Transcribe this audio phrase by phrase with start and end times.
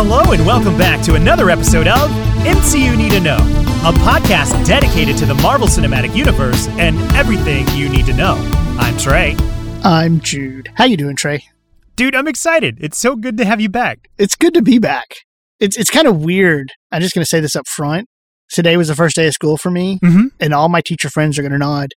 [0.00, 2.08] Hello, and welcome back to another episode of
[2.46, 3.36] MCU Need to Know,
[3.84, 8.36] a podcast dedicated to the Marvel Cinematic Universe and everything you need to know.
[8.78, 9.34] I'm Trey.
[9.82, 10.68] I'm Jude.
[10.76, 11.42] How you doing, Trey?
[11.96, 12.78] Dude, I'm excited.
[12.80, 14.08] It's so good to have you back.
[14.18, 15.16] It's good to be back.
[15.58, 16.70] It's it's kind of weird.
[16.92, 18.06] I'm just going to say this up front.
[18.50, 20.26] Today was the first day of school for me, Mm-hmm.
[20.38, 21.88] and all my teacher friends are going to nod.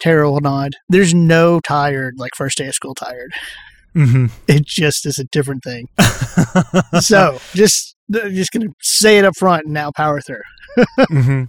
[0.00, 0.72] Tara will nod.
[0.88, 3.30] There's no tired like first day of school tired.
[3.94, 4.26] Mm-hmm.
[4.48, 5.88] It just is a different thing.
[7.00, 10.42] so just just to say it up front and now power through.
[11.08, 11.44] hmm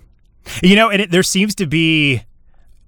[0.64, 2.24] You know, and it, there seems to be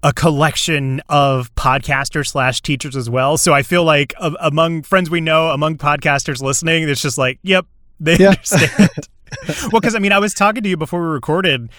[0.02, 3.38] a collection of podcasters slash teachers as well.
[3.38, 7.38] So I feel like a- among friends we know, among podcasters listening, it's just like,
[7.42, 7.66] yep,
[8.00, 8.30] they Yeah.
[8.30, 8.90] understand.
[9.72, 11.70] well, because I mean, I was talking to you before we recorded.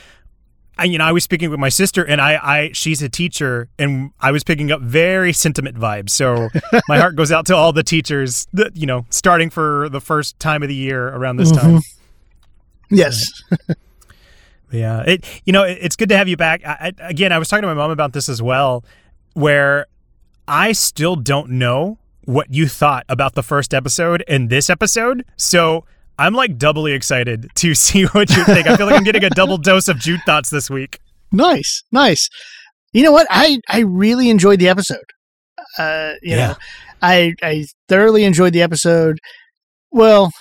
[0.77, 3.69] I, you know, I was speaking with my sister, and I, I, she's a teacher,
[3.79, 6.09] and I was picking up very sentiment vibes.
[6.09, 6.49] So
[6.87, 10.39] my heart goes out to all the teachers, that, you know, starting for the first
[10.39, 11.77] time of the year around this time.
[11.77, 12.95] Mm-hmm.
[12.95, 13.43] Yes.
[14.71, 16.65] Yeah, it you know it, it's good to have you back.
[16.65, 18.83] I, I, again, I was talking to my mom about this as well,
[19.33, 19.87] where
[20.47, 25.25] I still don't know what you thought about the first episode and this episode.
[25.37, 25.85] So
[26.17, 28.67] I'm like doubly excited to see what you think.
[28.67, 30.99] I feel like I'm getting a double dose of Jude thoughts this week.
[31.31, 31.83] Nice.
[31.91, 32.29] Nice.
[32.93, 33.27] You know what?
[33.29, 35.03] I I really enjoyed the episode.
[35.77, 36.47] Uh, you Yeah.
[36.47, 36.55] know,
[37.01, 39.19] I I thoroughly enjoyed the episode.
[39.91, 40.31] Well,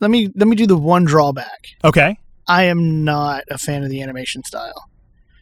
[0.00, 1.58] let me let me do the one drawback.
[1.84, 4.84] Okay, I am not a fan of the animation style.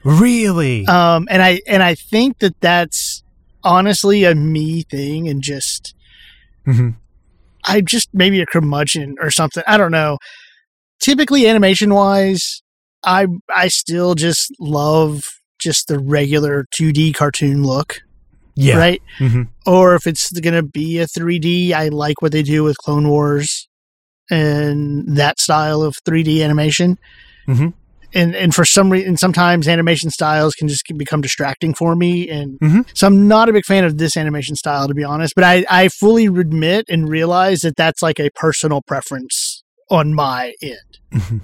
[0.04, 0.86] really?
[0.86, 3.22] Um, and I and I think that that's
[3.64, 5.94] honestly a me thing, and just
[6.66, 6.94] Mhm.
[7.66, 9.62] I just maybe a curmudgeon or something.
[9.66, 10.18] I don't know.
[11.00, 12.62] Typically, animation wise,
[13.04, 15.22] I I still just love
[15.58, 17.96] just the regular 2D cartoon look,
[18.54, 18.76] Yeah.
[18.76, 19.02] right?
[19.18, 19.42] Mm-hmm.
[19.66, 23.08] Or if it's going to be a 3D, I like what they do with Clone
[23.08, 23.66] Wars
[24.30, 26.98] and that style of 3D animation.
[27.48, 27.72] Mhm.
[28.14, 32.58] And and for some reason, sometimes animation styles can just become distracting for me, and
[32.60, 32.86] Mhm.
[32.94, 35.34] so I'm not a big fan of this animation style, to be honest.
[35.34, 40.54] But I I fully admit and realize that that's like a personal preference on my
[40.62, 41.40] end.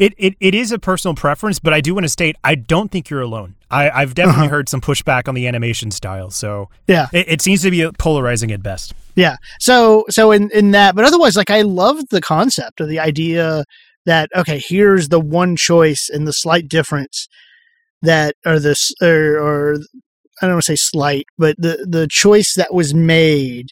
[0.00, 2.90] It, it it is a personal preference, but I do want to state I don't
[2.90, 3.54] think you're alone.
[3.70, 4.50] I, I've definitely Uh-huh.
[4.56, 7.08] heard some pushback on the animation style, so Yeah.
[7.12, 8.94] it, it seems to be polarizing at best.
[9.14, 9.36] Yeah.
[9.60, 13.64] So so in in that, but otherwise, like I love the concept of the idea
[14.06, 17.28] that okay, here's the one choice and the slight difference
[18.02, 19.74] that or this or, or
[20.40, 23.68] I don't want to say slight, but the the choice that was made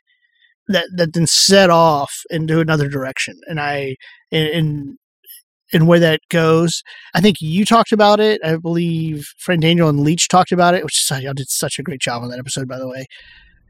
[0.68, 3.96] that that then set off into another direction, and I
[4.32, 4.48] and.
[4.48, 4.96] and
[5.72, 6.82] and where that goes,
[7.14, 8.40] I think you talked about it.
[8.44, 12.00] I believe friend Daniel and Leach talked about it, which y'all did such a great
[12.00, 13.06] job on that episode, by the way.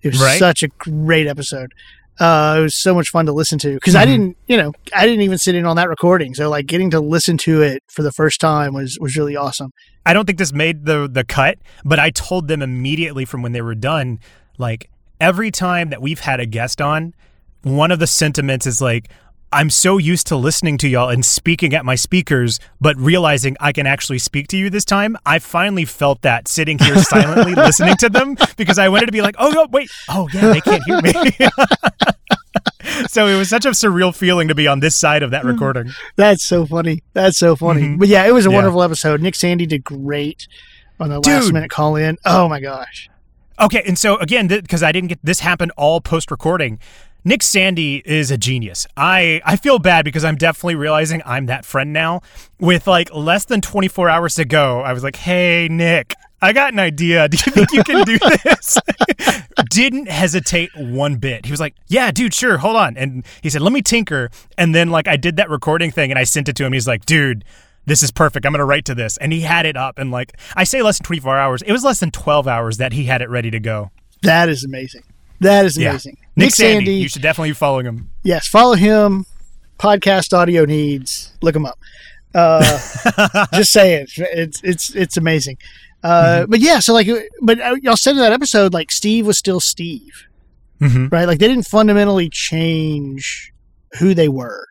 [0.03, 0.39] It was Right.
[0.39, 1.73] such a great episode.
[2.19, 4.07] Uh, it was so much fun to listen to because I Mhm.
[4.09, 6.35] didn't, you know, I didn't even sit in on that recording.
[6.35, 9.71] So like getting to listen to it for the first time was was really awesome.
[10.05, 13.53] I don't think this made the the cut, but I told them immediately from when
[13.53, 14.19] they were done,
[14.59, 14.91] like
[15.21, 17.15] every time that we've had a guest on,
[17.63, 19.09] one of the sentiments is like
[19.53, 23.73] I'm so used to listening to y'all and speaking at my speakers, but realizing I
[23.73, 25.17] can actually speak to you this time.
[25.27, 29.23] I finally felt that sitting here silently listening to them because I wanted to be
[29.23, 31.13] like, oh no, wait, oh yeah, they can't hear me.
[33.09, 35.91] so it was such a surreal feeling to be on this side of that recording.
[36.15, 37.03] That's so funny.
[37.13, 37.83] That's so funny.
[37.83, 37.99] Mhm.
[37.99, 38.55] But yeah, it was a Yeah.
[38.57, 39.21] wonderful episode.
[39.21, 40.47] Nick Sandy did great
[41.01, 42.19] on the last minute call in.
[42.25, 43.09] Oh my gosh.
[43.59, 46.79] Okay, and so again, because I didn't get this happened all post recording.
[47.25, 48.87] Nick Sandy is a genius.
[48.97, 52.23] I I feel bad because I'm definitely realizing I'm that friend now.
[52.59, 56.73] With like less than 24 hours to go, I was like, "Hey, Nick, I got
[56.73, 57.29] an idea.
[57.31, 58.79] Do you think you can do this?"
[59.71, 61.45] Didn't hesitate one bit.
[61.45, 62.59] He was like, "Yeah, dude, sure.
[62.59, 65.91] Hold on." And he said, "Let me tinker." And then like I did that recording
[65.91, 66.73] thing and I sent it to him.
[66.73, 67.45] He's like, "Dude,
[67.87, 68.47] this is perfect.
[68.47, 70.83] I'm going to write to this." And he had it up and like I say
[70.83, 71.63] less than 24 hours.
[71.63, 73.91] It was less than 12 hours that he had it ready to go.
[74.23, 75.03] That is amazing.
[75.41, 75.99] That is Yeah.
[76.41, 78.11] Nick, Sandy, you should definitely be following him.
[78.23, 79.27] yes, follow him.
[79.79, 81.33] Podcast audio needs.
[81.43, 81.79] Look him up.
[82.35, 82.61] Uh,
[83.55, 85.57] just saying, it's it's it's amazing.
[86.03, 87.09] Uh, But yeah, so like,
[87.43, 90.27] but uh, y'all said in that episode, like Steve was still Steve,
[90.81, 91.09] Mm-hmm.
[91.09, 91.27] right?
[91.27, 93.53] Like they didn't fundamentally change
[93.99, 94.67] who they were.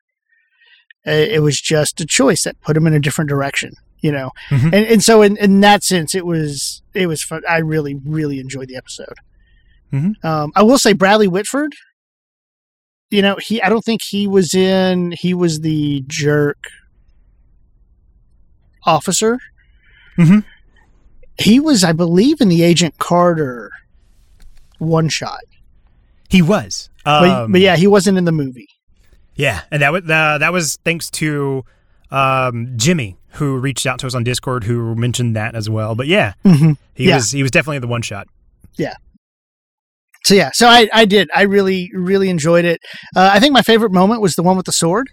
[1.05, 4.31] It was just a choice that put them in a different direction, you know.
[4.49, 4.65] Mhm.
[4.65, 7.41] And and so in, in that sense, it was it was fun.
[7.49, 9.15] I really really enjoyed the episode.
[9.91, 10.23] Mhm.
[10.23, 11.73] Um, I will say Bradley Whitford.
[13.09, 13.61] You know, he.
[13.61, 15.13] I don't think he was in.
[15.19, 16.57] He was the jerk
[18.85, 19.39] officer.
[20.17, 20.43] Mhm.
[21.37, 23.71] He was, I believe, in the Agent Carter
[24.77, 25.39] one shot.
[26.29, 26.89] He was.
[27.05, 28.67] But, Um, but yeah, he wasn't in the movie.
[29.35, 31.63] Yeah, and that was uh, that was thanks to
[32.11, 35.95] um, Jimmy who reached out to us on Discord who mentioned that as well.
[35.95, 36.77] But yeah, Mhm.
[36.93, 37.15] he Yeah.
[37.15, 38.27] was he was definitely the one shot.
[40.25, 41.29] So yeah, so I, I did.
[41.35, 42.81] I really, really enjoyed it.
[43.15, 45.07] Uh, I think my favorite moment was the one with the sword,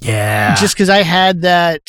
[0.00, 1.82] Yeah, just because I had that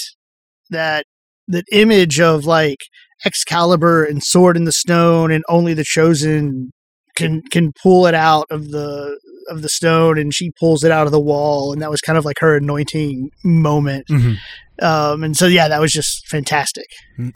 [0.70, 1.06] that
[1.48, 2.80] that image of like
[3.26, 6.72] Excalibur and sword in the stone, and only the chosen
[7.16, 9.18] can can pull it out of the
[9.50, 12.18] of the stone, and she pulls it out of the wall, and that was kind
[12.18, 14.06] of like her anointing moment.
[14.10, 14.38] Mhm.
[14.82, 16.86] Um, and so yeah, that was just fantastic.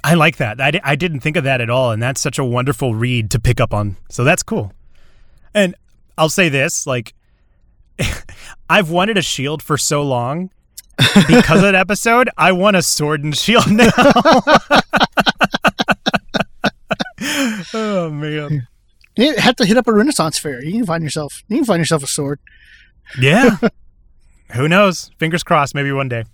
[0.04, 0.62] I like that.
[0.62, 3.40] I, I didn't think of that at all, and that's such a wonderful read to
[3.40, 3.98] pick up on.
[4.10, 4.72] So that's cool.
[5.54, 5.76] And
[6.18, 7.14] I'll say this: like,
[8.70, 10.50] I've wanted a shield for so long
[11.28, 12.30] because of that episode.
[12.38, 13.90] I want a sword and shield now.
[17.74, 18.68] oh man,
[19.18, 20.64] You have to hit up a Renaissance fair.
[20.64, 21.44] You can find yourself.
[21.48, 22.40] You can find yourself a sword.
[23.20, 23.58] yeah.
[24.54, 25.10] Who knows?
[25.18, 25.74] Fingers crossed.
[25.74, 26.26] Maybe one day.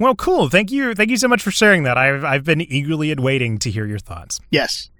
[0.00, 0.48] Well, cool.
[0.48, 0.94] Thank you.
[0.94, 1.96] Thank you so much for sharing that.
[1.96, 4.40] I've I've been eagerly waiting to hear your thoughts.
[4.50, 4.90] Yes.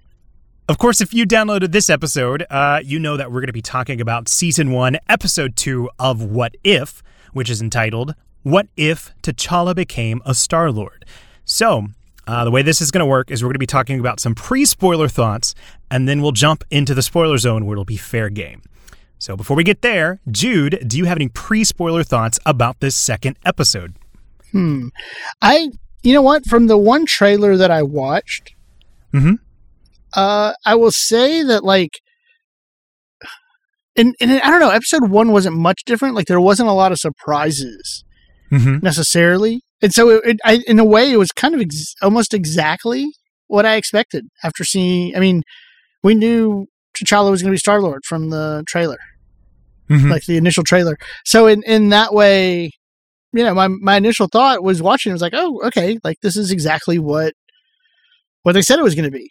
[0.69, 3.61] Of course, if you downloaded this episode, uh, you know that we're going to be
[3.61, 7.01] talking about season one, episode two of What If,
[7.33, 8.13] which is entitled
[8.43, 11.05] What If T'Challa Became a Star Lord?
[11.43, 11.87] So,
[12.27, 14.19] uh, the way this is going to work is we're going to be talking about
[14.19, 15.55] some pre spoiler thoughts,
[15.89, 18.61] and then we'll jump into the spoiler zone where it'll be fair game.
[19.17, 22.95] So, before we get there, Jude, do you have any pre spoiler thoughts about this
[22.95, 23.95] second episode?
[24.51, 24.89] Hmm.
[25.41, 25.71] I,
[26.03, 26.45] you know what?
[26.45, 28.53] From the one trailer that I watched,
[29.11, 29.39] Mhm.
[30.13, 31.91] Uh, I will say that like,
[33.95, 34.69] and and I don't know.
[34.69, 36.15] Episode one wasn't much different.
[36.15, 38.03] Like there wasn't a lot of surprises
[38.51, 38.83] Mm-hmm.
[38.83, 42.33] necessarily, and so it, it I, in a way, it was kind of ex- almost
[42.33, 43.05] exactly
[43.45, 45.15] what I expected after seeing.
[45.15, 45.43] I mean,
[46.01, 46.65] we knew
[46.97, 48.97] T'Challa was going to be Star Lord from the trailer.
[49.89, 50.09] Mm-hmm.
[50.09, 50.97] like the initial trailer.
[51.25, 52.71] So in in that way,
[53.33, 56.35] you know, my my initial thought was watching it was like, oh, okay, like this
[56.35, 57.33] is exactly what
[58.43, 59.29] what they said it was going to be.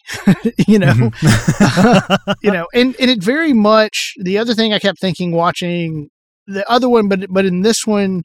[0.69, 2.33] you know, Mm-hmm.
[2.43, 4.15] you know, and and it very much.
[4.23, 6.09] The other thing I kept thinking watching
[6.47, 8.23] the other one, but but in this one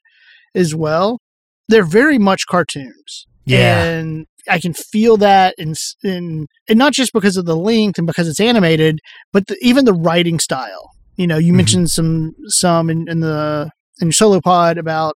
[0.54, 1.20] as well,
[1.68, 3.26] they're very much cartoons.
[3.44, 3.84] yeah.
[3.84, 8.06] And I can feel that in, in and not just because of the length and
[8.06, 8.98] because it's animated,
[9.32, 10.90] but the, even the writing style.
[11.16, 11.56] You know, you Mhm.
[11.56, 13.70] mentioned some some in, in the
[14.00, 15.14] in your solo pod about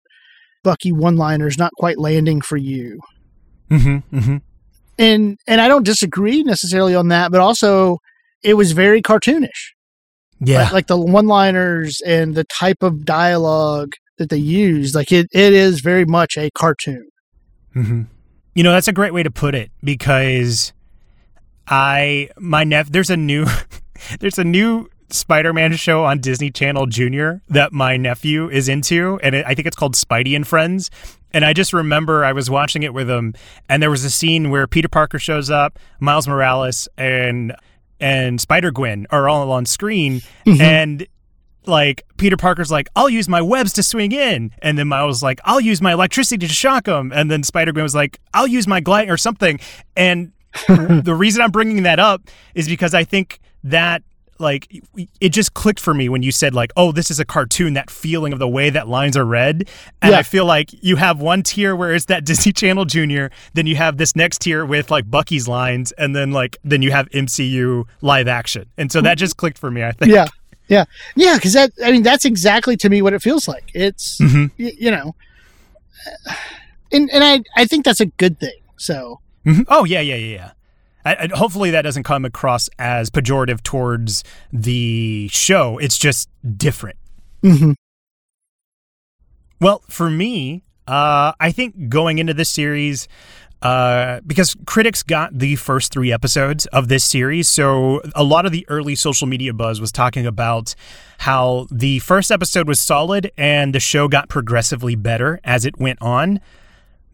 [0.64, 3.00] Bucky one liners not quite landing for you.
[3.70, 4.18] Mm-hmm.
[4.18, 4.38] Mm-hmm.
[4.98, 8.00] And and I don't disagree necessarily on that, but also
[8.44, 9.74] it was very cartoonish.
[10.40, 10.64] Yeah.
[10.64, 15.28] Like, like the one liners and the type of dialogue that they use, like it,
[15.32, 17.08] it is very much a cartoon.
[17.74, 18.04] hmm
[18.54, 20.74] You know, that's a great way to put it because
[21.68, 23.46] I my nephew there's a new
[24.20, 29.36] there's a new Spider-Man show on Disney Channel Junior that my nephew is into, and
[29.36, 30.90] it, I think it's called Spidey and Friends.
[31.34, 33.34] And I just remember I was watching it with him,
[33.70, 37.56] and there was a scene where Peter Parker shows up, Miles Morales, and
[38.00, 40.62] and Spider Gwen are all on screen, mm-hmm.
[40.62, 41.08] and
[41.66, 45.24] like Peter Parker's like, I'll use my webs to swing in, and then Miles was
[45.24, 48.48] like, I'll use my electricity to shock him, and then Spider Gwen was like, I'll
[48.48, 49.60] use my glide or something.
[49.96, 50.32] And
[50.68, 52.22] the reason I'm bringing that up
[52.56, 54.02] is because I think that
[54.40, 54.68] like
[55.20, 57.74] it just clicked for me when you said like, oh, this is a cartoon.
[57.74, 59.68] That feeling of the way that lines are read,
[60.02, 60.20] and Yeah.
[60.20, 63.76] I feel like you have one tier where it's that Disney Channel Junior, then you
[63.76, 67.86] have this next tier with like Bucky's lines, and then like then you have MCU
[68.02, 69.84] live action, and so that just clicked for me.
[69.84, 70.12] I think.
[70.12, 70.26] yeah
[70.70, 70.84] yeah
[71.16, 74.52] yeah because that i mean that's exactly to me what it feels like it's Mhm.
[74.60, 75.16] y- you know
[76.92, 79.64] and and i i think that's a good thing so Mhm.
[79.70, 80.52] Oh yeah, yeah, yeah, yeah.
[81.08, 85.78] I, I- hopefully that doesn't come across as pejorative towards the show.
[85.78, 86.98] It's just different.
[87.44, 87.76] mhm.
[89.60, 93.08] Well, for me, uh, I think going into this series,
[93.64, 98.52] uh, because critics got the first three episodes of this series, so a lot of
[98.52, 100.76] the early social media buzz was talking about
[101.20, 106.00] how the first episode was solid and the show got progressively better as it went
[106.04, 106.40] on.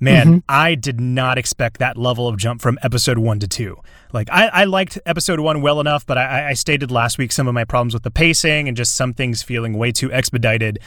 [0.04, 3.78] Man, I did not expect that level of jump from episode one to two.
[4.12, 7.48] Like, I, I liked episode one well enough, but I, I stated last week some
[7.48, 10.80] of my problems with the pacing and just some things feeling way too expedited.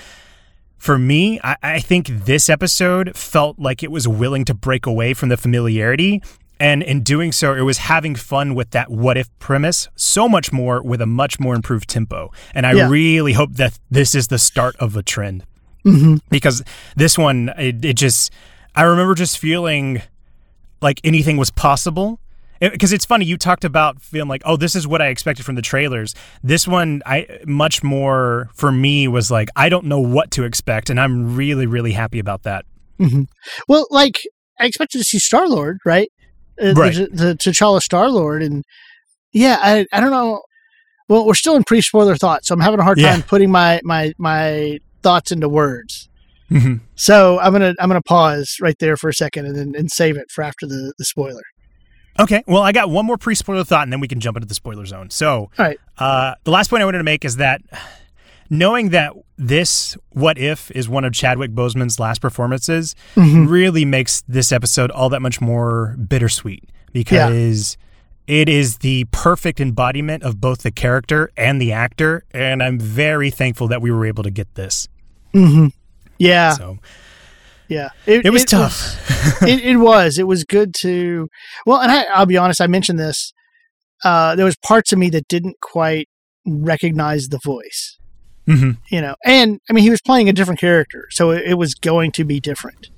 [0.78, 5.14] For me, I, I think this episode felt like it was willing to break away
[5.14, 6.22] from the familiarity.
[6.60, 10.52] And in doing so, it was having fun with that what if premise so much
[10.52, 12.30] more with a much more improved tempo.
[12.54, 12.88] And I Yeah.
[12.88, 15.44] really hope that this is the start of a trend
[15.84, 16.20] Mhm.
[16.30, 16.62] because
[16.96, 18.30] this one, it, it just,
[18.76, 20.02] I remember just feeling
[20.82, 22.20] like anything was possible.
[22.60, 25.56] because it's funny you talked about feeling like oh this is what i expected from
[25.56, 30.30] the trailers this one i much more for me was like i don't know what
[30.30, 32.64] to expect and i'm really really happy about that
[32.98, 33.24] hmm
[33.68, 34.16] Well, like
[34.58, 36.08] I expected to see Star Lord, right?
[36.58, 36.94] Uh, Right.
[36.94, 38.64] The, the T'Challa Star Lord, and
[39.34, 40.40] yeah, I I don't know.
[41.10, 43.10] Well, we're still in pre spoiler thoughts, so I'm having a hard Yeah.
[43.10, 46.08] time putting my my my thoughts into words.
[46.50, 46.80] Mhm.
[46.94, 50.16] So I'm gonna I'm gonna pause right there for a second and then and save
[50.16, 51.42] it for after the the spoiler.
[52.18, 54.54] okay well i got one more pre-spoiler thought and then we can jump into the
[54.54, 55.78] spoiler zone so All right.
[55.98, 57.60] uh, the last point i wanted to make is that
[58.48, 63.48] knowing that this what if is one of chadwick boseman's last performances Mhm.
[63.50, 67.76] really makes this episode all that much more bittersweet because
[68.26, 73.30] it is the perfect embodiment of both the character and the actor and i'm very
[73.30, 74.88] thankful that we were able to get this
[75.32, 75.66] hmm
[76.18, 76.78] Yeah, so
[77.68, 77.90] yeah.
[78.06, 78.96] it was tough
[79.42, 80.18] it, it was.
[80.18, 81.28] It was good to.
[81.64, 82.60] Well, and I, I'll be honest.
[82.60, 83.32] I mentioned this.
[84.04, 86.08] Uh, there was parts of me that didn't quite
[86.46, 87.98] recognize the voice.
[88.46, 91.54] hmm You know, and I mean, he was playing a different character, so it, it
[91.54, 92.88] was going to be different.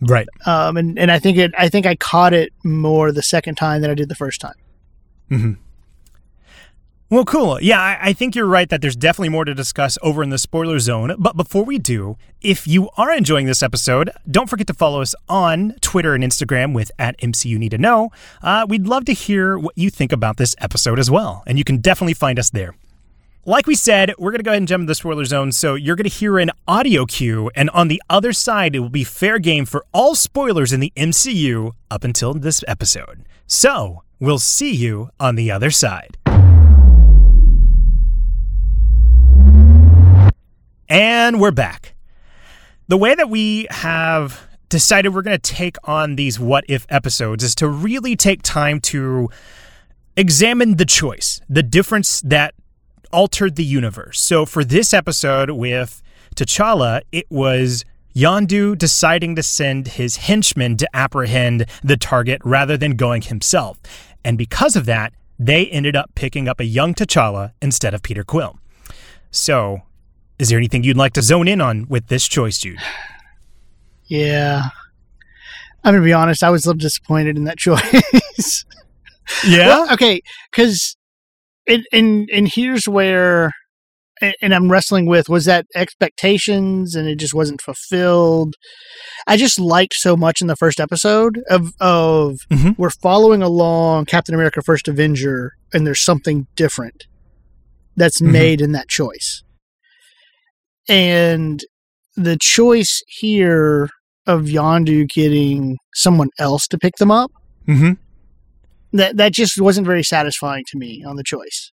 [0.00, 1.52] right Um, and and I think it.
[1.58, 4.54] I think I caught it more the second time than I did the first time.
[5.28, 5.52] hmm
[7.10, 7.58] Well, cool.
[7.62, 10.36] Yeah, I, I think you're right that there's definitely more to discuss over in the
[10.36, 11.14] spoiler zone.
[11.18, 15.14] But before we do, if you are enjoying this episode, don't forget to follow us
[15.26, 18.10] on Twitter and Instagram with at MCU Need to Know.
[18.42, 21.64] Uh, we'd love to hear what you think about this episode as well, and you
[21.64, 22.74] can definitely find us there.
[23.46, 25.50] Like we said, we're going to go ahead and jump into the spoiler zone.
[25.52, 28.90] So you're going to hear an audio cue, and on the other side, it will
[28.90, 33.24] be fair game for all spoilers in the MCU up until this episode.
[33.46, 36.17] So we'll see you on the other side.
[40.88, 41.94] And we're back.
[42.88, 47.44] The way that we have decided we're going to take on these what if episodes
[47.44, 49.28] is to really take time to
[50.16, 52.54] examine the choice, the difference that
[53.12, 54.20] altered the universe.
[54.20, 56.02] So for this episode with
[56.34, 62.96] T'Challa, it was Yondu deciding to send his henchmen to apprehend the target rather than
[62.96, 63.78] going himself.
[64.24, 68.24] And because of that, they ended up picking up a young T'Challa instead of Peter
[68.24, 68.58] Quill.
[69.30, 69.82] So,
[70.38, 72.78] is there anything you'd like to zone in on with this choice, Jude?
[74.10, 74.68] Yeah,
[75.84, 76.42] I'm gonna be honest.
[76.42, 78.64] I was a little disappointed in that choice.
[79.46, 79.66] Yeah.
[79.68, 80.96] Well, okay, because
[81.68, 83.52] and and and here's where,
[84.40, 88.54] and I'm wrestling with was that expectations, and it just wasn't fulfilled.
[89.26, 92.78] I just liked so much in the first episode of of Mhm.
[92.78, 97.04] we're following along Captain America: First Avenger, and there's something different
[97.94, 98.32] that's Mhm.
[98.32, 99.42] made in that choice,
[100.88, 101.64] and
[102.16, 103.88] the choice here
[104.26, 107.30] of Yondu getting someone else to pick them up
[107.66, 107.92] mm-hmm.
[108.92, 111.70] that that just wasn't very satisfying to me on the choice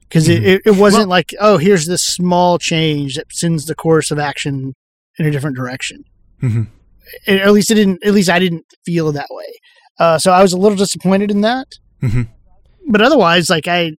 [0.00, 0.36] because Mhm.
[0.36, 4.18] it, it, it wasn't like oh here's this small change that sends the course of
[4.18, 4.74] action
[5.18, 6.04] in a different direction
[6.42, 6.62] Mm-hmm.
[7.28, 9.52] A- at least it didn't at least i didn't feel that way
[9.98, 11.66] uh, so i was a little disappointed in that
[12.02, 12.28] Mhm.
[12.88, 13.92] but otherwise like i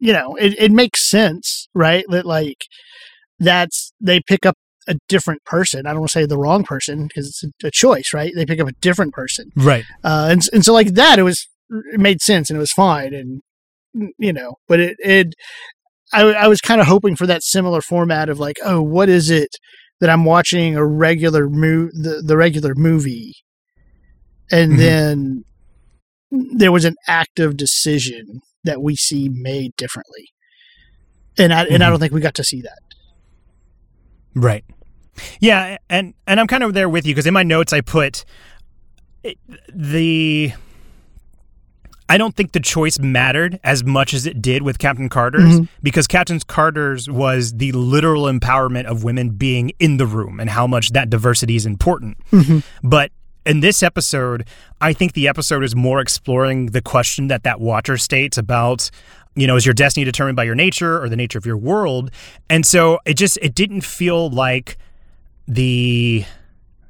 [0.00, 2.58] you know it, it makes sense right that like
[3.42, 4.56] that's they pick up
[4.88, 8.10] a different person i don't want to say the wrong person because it's a, choice
[8.12, 9.84] right they pick up a different person Right.
[10.04, 11.46] uh, and and so like that, it was
[11.92, 13.40] it made sense and it was fine, and
[14.18, 15.34] you know, but it it
[16.12, 19.30] I I was kind of hoping for that similar format of like, oh, what is
[19.30, 19.50] it
[20.00, 23.34] that I'm watching a regular mo the the regular movie,
[24.50, 24.78] and Mhm.
[24.78, 25.44] then
[26.30, 30.26] there was an active decision that we see made differently,
[31.38, 31.90] and I and I Mhm.
[31.90, 32.80] don't think we got to see that.
[34.34, 34.64] Right.
[35.40, 38.24] Yeah, and and I'm kind of there with you because in my notes I put
[39.72, 40.52] the
[42.08, 45.68] I don't think the choice mattered as much as it did with Captain Carter's Mhm.
[45.82, 50.66] because Captain Carter's was the literal empowerment of women being in the room and how
[50.66, 52.18] much that diversity is important.
[52.82, 53.12] But
[53.46, 54.44] in this episode,
[54.80, 58.90] I think the episode is more exploring the question that that watcher states about,
[59.34, 62.10] you know, is your destiny determined by your nature or the nature of your world?
[62.50, 64.76] And so it just it didn't feel like
[65.48, 66.24] the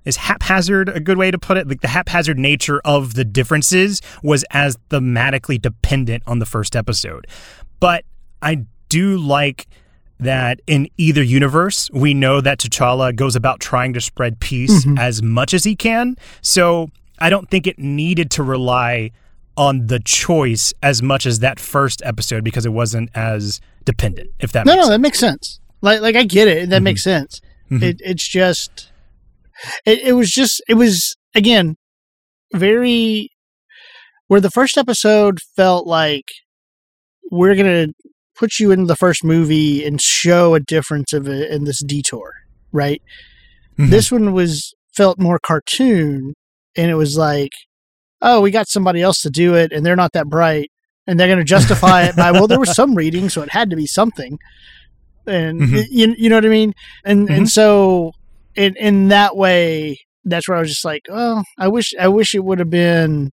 [0.04, 1.68] is haphazard a good way to put it?
[1.68, 7.26] Like the haphazard nature of the differences was as thematically dependent on the first episode.
[7.78, 8.04] But
[8.42, 9.68] I do like
[10.18, 14.98] that in either universe, we know that T'Challa goes about trying to spread peace Mhm.
[14.98, 16.16] as much as he can.
[16.42, 19.10] So I don't think it needed to rely
[19.56, 24.52] on the choice as much as that first episode because it wasn't as dependent, if
[24.52, 24.90] that No, makes no, sense.
[24.94, 25.60] that makes sense.
[25.82, 26.70] Like like I get it.
[26.70, 26.84] That Mhm.
[26.84, 27.40] makes sense.
[27.70, 27.82] Mhm.
[27.82, 28.90] It it's just
[29.84, 31.76] it, it was just it was again
[32.54, 33.28] very
[34.28, 36.24] where the first episode felt like
[37.30, 37.88] we're gonna
[38.36, 42.32] put you in the first movie and show a difference of it in this detour,
[42.72, 43.02] right?
[43.78, 43.90] Mhm.
[43.90, 46.34] This one was felt more cartoon,
[46.76, 47.52] and it was like,
[48.22, 50.70] oh, we got somebody else to do it, and they're not that bright,
[51.06, 53.76] and they're gonna justify it by well, there was some reading, so it had to
[53.76, 54.38] be something,
[55.26, 55.86] and Mhm.
[55.90, 56.72] you, you know what I mean,
[57.04, 57.36] and Mhm.
[57.36, 58.12] and so
[58.54, 62.34] in in that way, that's where I was just like, oh, I wish I wish
[62.34, 63.30] it would have been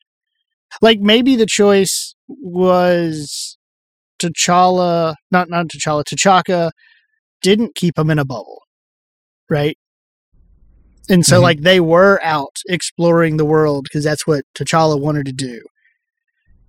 [0.82, 3.58] like maybe the choice was
[4.20, 6.72] T'Challa, not not T'Challa, T'Chaka
[7.42, 8.62] didn't keep him in a bubble,
[9.50, 9.78] right?
[11.10, 11.44] And so Mhm.
[11.44, 15.62] like they were out exploring the world because that's what T'Challa wanted to do,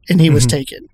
[0.08, 0.50] and he was Mhm.
[0.50, 0.86] taken.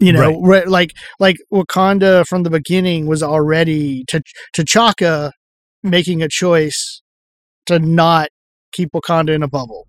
[0.00, 0.68] You know, right.
[0.68, 4.20] like like Wakanda from the beginning was already T-
[4.56, 5.32] T'Chaka
[5.82, 7.02] making a choice
[7.66, 8.28] to not
[8.72, 9.86] keep Wakanda in a bubble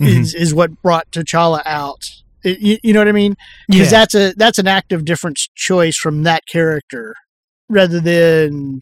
[0.00, 0.20] Mhm.
[0.20, 2.02] is is what brought T'Challa out.
[2.44, 3.34] It- you, you know what I mean?
[3.68, 4.00] Because Yeah.
[4.00, 7.14] that's a that's an active difference choice from that character,
[7.68, 8.80] rather than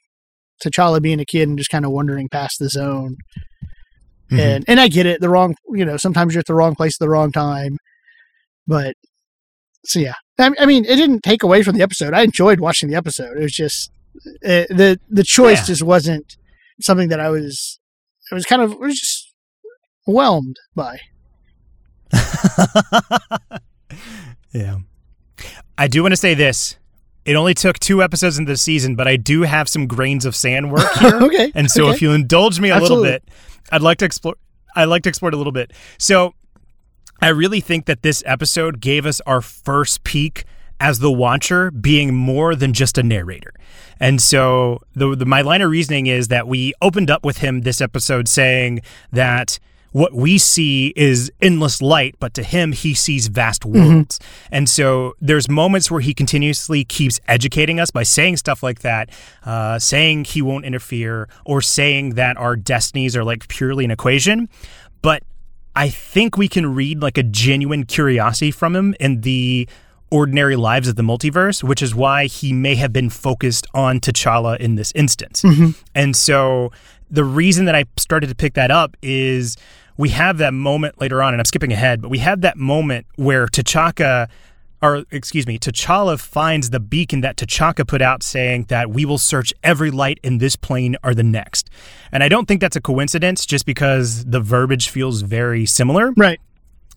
[0.64, 3.17] T'Challa being a kid and just kind of wandering past the zone.
[4.31, 4.38] Mhm.
[4.38, 5.21] And and I get it.
[5.21, 7.76] The wrong, you know, sometimes you're at the wrong place at the wrong time.
[8.67, 8.95] But
[9.85, 12.14] so yeah, I, I mean, it didn't take away from the episode.
[12.14, 13.37] I enjoyed watching the episode.
[13.37, 13.90] It was just
[14.45, 15.64] uh, the the choice Yeah.
[15.67, 16.37] just wasn't
[16.81, 17.79] something that I was.
[18.31, 19.33] I was kind of was just
[20.07, 20.99] whelmed by.
[24.52, 24.79] yeah.
[25.79, 26.76] I do want to say this.
[27.31, 30.35] It only took two episodes in the season, but I do have some grains of
[30.35, 31.15] sand work here.
[31.23, 31.95] okay, And so okay.
[31.95, 33.23] if you indulge me a little bit,
[33.71, 34.35] I'd like to explore
[34.75, 35.73] I'd like to explore it a little bit.
[35.97, 36.35] So
[37.23, 40.45] I really think that this episode gave us our first peek
[40.81, 43.53] as the watcher being more than just a narrator.
[44.01, 47.61] And so the, the my line of reasoning is that we opened up with him
[47.61, 48.81] this episode saying
[49.13, 49.61] that
[49.93, 54.21] what we see is endless light, but to him, he sees vast worlds.
[54.53, 59.11] And so there's moments where he continuously keeps educating us by saying stuff like that,
[59.45, 64.49] uh, saying he won't interfere, or saying that our destinies are like purely an equation.
[65.03, 65.23] But
[65.75, 69.69] I think we can read like a genuine curiosity from him in the
[70.13, 74.57] ordinary lives of the multiverse, which is why he may have been focused on T'Challa
[74.59, 75.43] in this instance.
[75.95, 76.73] And so
[77.11, 79.57] the reason that I started to pick that up is
[80.00, 83.04] we have that moment later on, and I'm skipping ahead, but we have that moment
[83.17, 84.28] where T'Chaka,
[84.80, 89.19] or excuse me, T'Challa finds the beacon that T'Chaka put out saying that we will
[89.19, 91.69] search every light in this plane or the next.
[92.10, 96.13] And I don't think that's a coincidence just because the verbiage feels very similar.
[96.17, 96.41] right.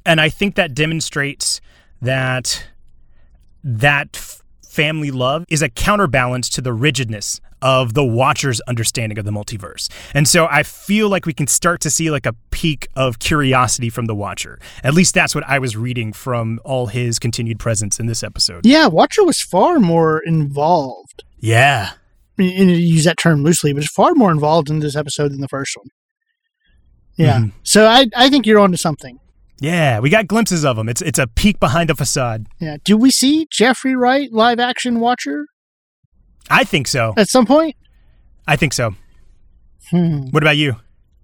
[0.05, 1.59] And I think that demonstrates
[2.01, 2.65] that
[3.65, 9.25] that f- family love is a counterbalance to the rigidness of the watcher's understanding of
[9.25, 9.89] the multiverse.
[10.13, 13.89] And so I feel like we can start to see like a peak of curiosity
[13.89, 14.59] from the watcher.
[14.83, 18.65] At least that's what I was reading from all his continued presence in this episode.
[18.65, 21.23] Yeah, Watcher was far more involved.
[21.39, 21.91] Yeah.
[21.93, 24.95] I mean, and you use that term loosely, but it's far more involved in this
[24.95, 25.87] episode than the first one.
[27.17, 27.39] Yeah.
[27.39, 27.51] Mhm.
[27.63, 29.19] So I I think you're onto something.
[29.59, 30.89] Yeah, we got glimpses of him.
[30.89, 32.47] It's it's a peek behind the facade.
[32.59, 32.77] Yeah.
[32.83, 35.45] Do we see Jeffrey Wright live action Watcher
[36.49, 37.13] I think so.
[37.17, 37.75] at some point?
[38.47, 38.95] I think so.
[39.89, 40.27] Hmm.
[40.31, 40.75] What about you?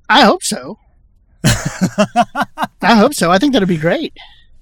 [0.08, 0.78] I hope so.
[1.44, 3.32] I hope so.
[3.32, 4.14] I think that'd be great.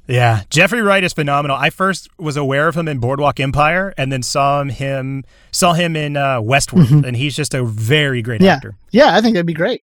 [0.08, 1.58] Yeah, Jeffrey Wright is phenomenal.
[1.58, 5.74] I first was aware of him in Boardwalk Empire, and then saw him, him saw
[5.74, 8.46] him in uh, Westworld, and he's just a very great Mm-hmm.
[8.46, 8.54] Yeah.
[8.56, 8.76] actor.
[8.92, 9.84] Yeah, I think that'd be great.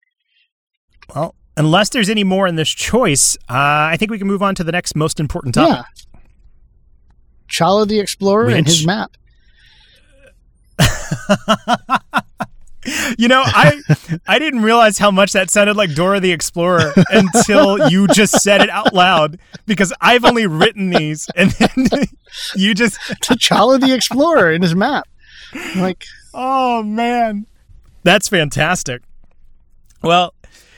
[1.14, 3.52] Well, unless there's any more in this choice, uh,
[3.92, 5.86] I think we can move on to the next most important topic.
[6.14, 6.20] Yeah.
[7.48, 9.12] T'Challa the Explorer and his map.
[13.18, 13.80] You know, I
[14.26, 18.62] I didn't realize how much that sounded like Dora the Explorer until you just said
[18.62, 21.86] it out loud because I've only written these, and then
[22.56, 25.06] you just T'Challa the Explorer in his map.
[25.76, 27.46] Like, Oh man.
[28.04, 29.02] That's fantastic.
[30.02, 30.34] Well,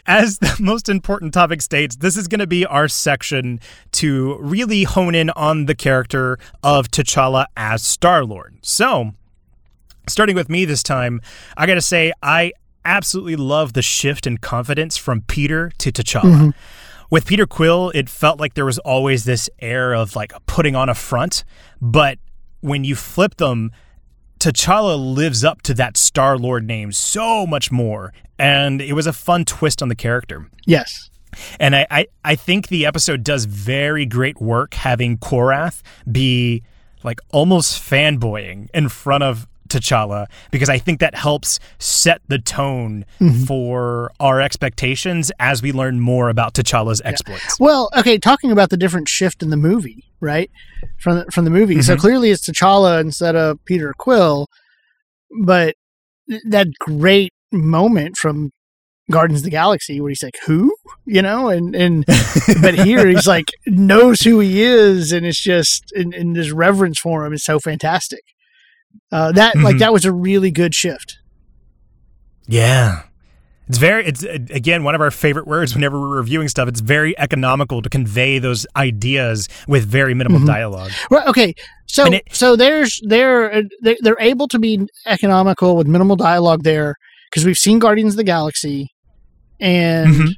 [0.06, 3.60] as the most important topic states, this is going to be our section
[3.92, 8.56] to really hone in on the character of T'Challa as Star-Lord.
[8.62, 9.12] So,
[10.12, 11.20] starting with me this time,
[11.56, 12.52] I got to say I
[12.84, 16.22] absolutely love the shift in confidence from Peter to T'Challa.
[16.22, 16.50] Mm-hmm.
[17.10, 20.88] With Peter Quill, it felt like there was always this air of like putting on
[20.88, 21.44] a front,
[21.80, 22.18] but
[22.60, 23.72] when you flip them,
[24.38, 29.12] T'Challa lives up to that Star Lord name so much more, and it was a
[29.12, 30.48] fun twist on the character.
[30.66, 31.10] yes.
[31.60, 36.64] And I, I, I think the episode does very great work having Korath be
[37.04, 43.04] like almost fanboying in front of T'Challa because I think that helps set the tone
[43.20, 43.46] Mhm.
[43.46, 47.58] for our expectations as we learn more about T'Challa's exploits.
[47.60, 50.50] Well, okay, talking about the different shift in the movie, right?
[50.98, 51.80] From the, from the movie.
[51.82, 52.00] So Mhm.
[52.00, 54.46] clearly it's T'Challa instead of Peter Quill,
[55.44, 55.74] but
[56.48, 58.50] that great moment from
[59.10, 60.72] Guardians of the Galaxy where he's like, "Who?"
[61.04, 62.04] you know, and and
[62.62, 66.98] but here he's like knows who he is and it's just and, and his reverence
[67.00, 68.20] for him is so fantastic.
[69.12, 69.78] Uh, that like Mhm.
[69.80, 71.18] that was a really good shift.
[72.46, 73.02] Yeah.
[73.68, 76.68] It's very, it's again one of our favorite words whenever we're reviewing stuff.
[76.68, 80.46] It's very economical to convey those ideas with very minimal Mhm.
[80.46, 80.90] dialogue.
[81.10, 81.26] Right.
[81.28, 81.54] Okay.
[81.86, 86.96] So it- so there's they're they- they're able to be economical with minimal dialogue there
[87.30, 88.88] because we've seen Guardians of the Galaxy,
[89.60, 90.32] and Mhm.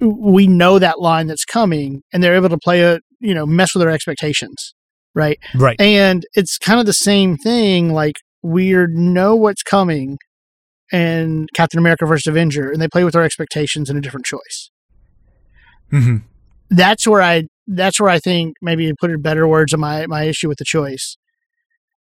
[0.00, 3.74] we know that line that's coming, and they're able to play a you know mess
[3.74, 4.74] with their expectations,
[5.16, 5.40] right?
[5.56, 5.80] Right.
[5.80, 7.92] And it's kind of the same thing.
[7.92, 10.18] Like we know what's coming,
[10.92, 14.70] and Captain America versus Avenger, and they play with our expectations in a different choice.
[15.90, 16.18] hmm
[16.68, 19.78] that's where I that's where I think maybe to put it in better words of
[19.80, 21.16] my my issue with the choice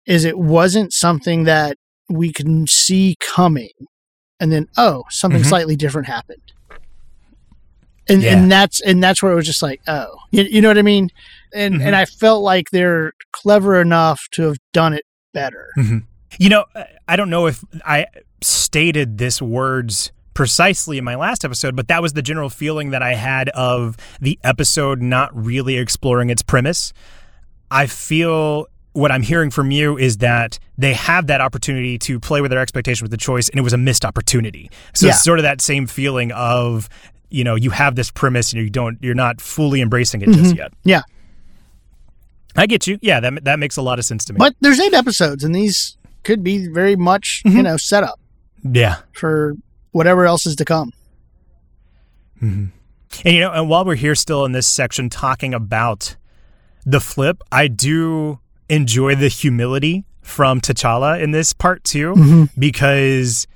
[0.07, 1.77] is it wasn't something that
[2.09, 3.73] we can see coming
[4.41, 5.47] and then oh something Mhm.
[5.47, 6.41] slightly different happened
[8.09, 8.39] and Yeah.
[8.39, 10.83] and that's and that's where it was just like oh you, you know what I
[10.83, 11.11] mean
[11.55, 11.87] and Mhm.
[11.87, 15.69] and I felt like they're clever enough to have done it better
[16.39, 18.07] You know, I- I don't know if I
[18.43, 23.03] stated this words precisely in my last episode, but that was the general feeling that
[23.03, 26.93] I had of the episode not really exploring its premise.
[27.71, 32.41] I feel what I'm hearing from you is that they have that opportunity to play
[32.41, 34.71] with their expectation with the choice, and it was a missed opportunity.
[34.93, 35.13] So Yeah.
[35.13, 36.89] it's sort of that same feeling of,
[37.31, 40.55] you know, you have this premise and you don't, you're not fully embracing it just
[40.55, 40.59] Mhm.
[40.59, 40.73] yet.
[40.85, 41.03] Yeah.
[42.57, 42.99] I get you.
[43.03, 44.39] Yeah, that that makes a lot of sense to me.
[44.39, 47.65] but there's eight episodes and these could be very much you Mhm.
[47.65, 48.19] know set up
[48.63, 48.97] yeah.
[49.13, 49.55] for
[49.93, 50.91] whatever else is to come
[52.41, 52.67] hmm
[53.25, 56.17] And you know, and while we're here still in this section talking about
[56.85, 58.39] the flip, I do
[58.69, 62.51] enjoy the humility from T'Challa in this part too, Mhm.
[62.59, 63.47] because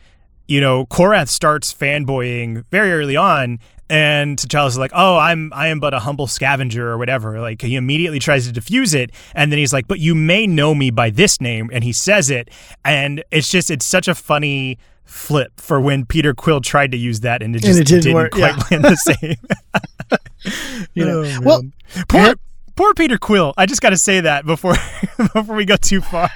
[0.47, 3.59] you know Korath starts fanboying very early on,
[3.90, 7.77] and T'Challa's like, "Oh, I'm I am but a humble scavenger or whatever." Like he
[7.77, 11.11] immediately tries to diffuse it, and then he's like, "But you may know me by
[11.11, 12.51] this name," and he says it,
[12.85, 17.20] and it's just it's such a funny flip for when Peter Quill tried to use
[17.20, 18.79] that and it And just it didn't didn't, work, quite yeah.
[18.79, 18.96] land the
[20.42, 20.87] same.
[20.94, 21.62] you know Oh, well
[22.09, 22.35] poor
[22.77, 23.55] poor Peter Quill.
[23.57, 24.74] I just got to say that before
[25.16, 26.31] before we go too far.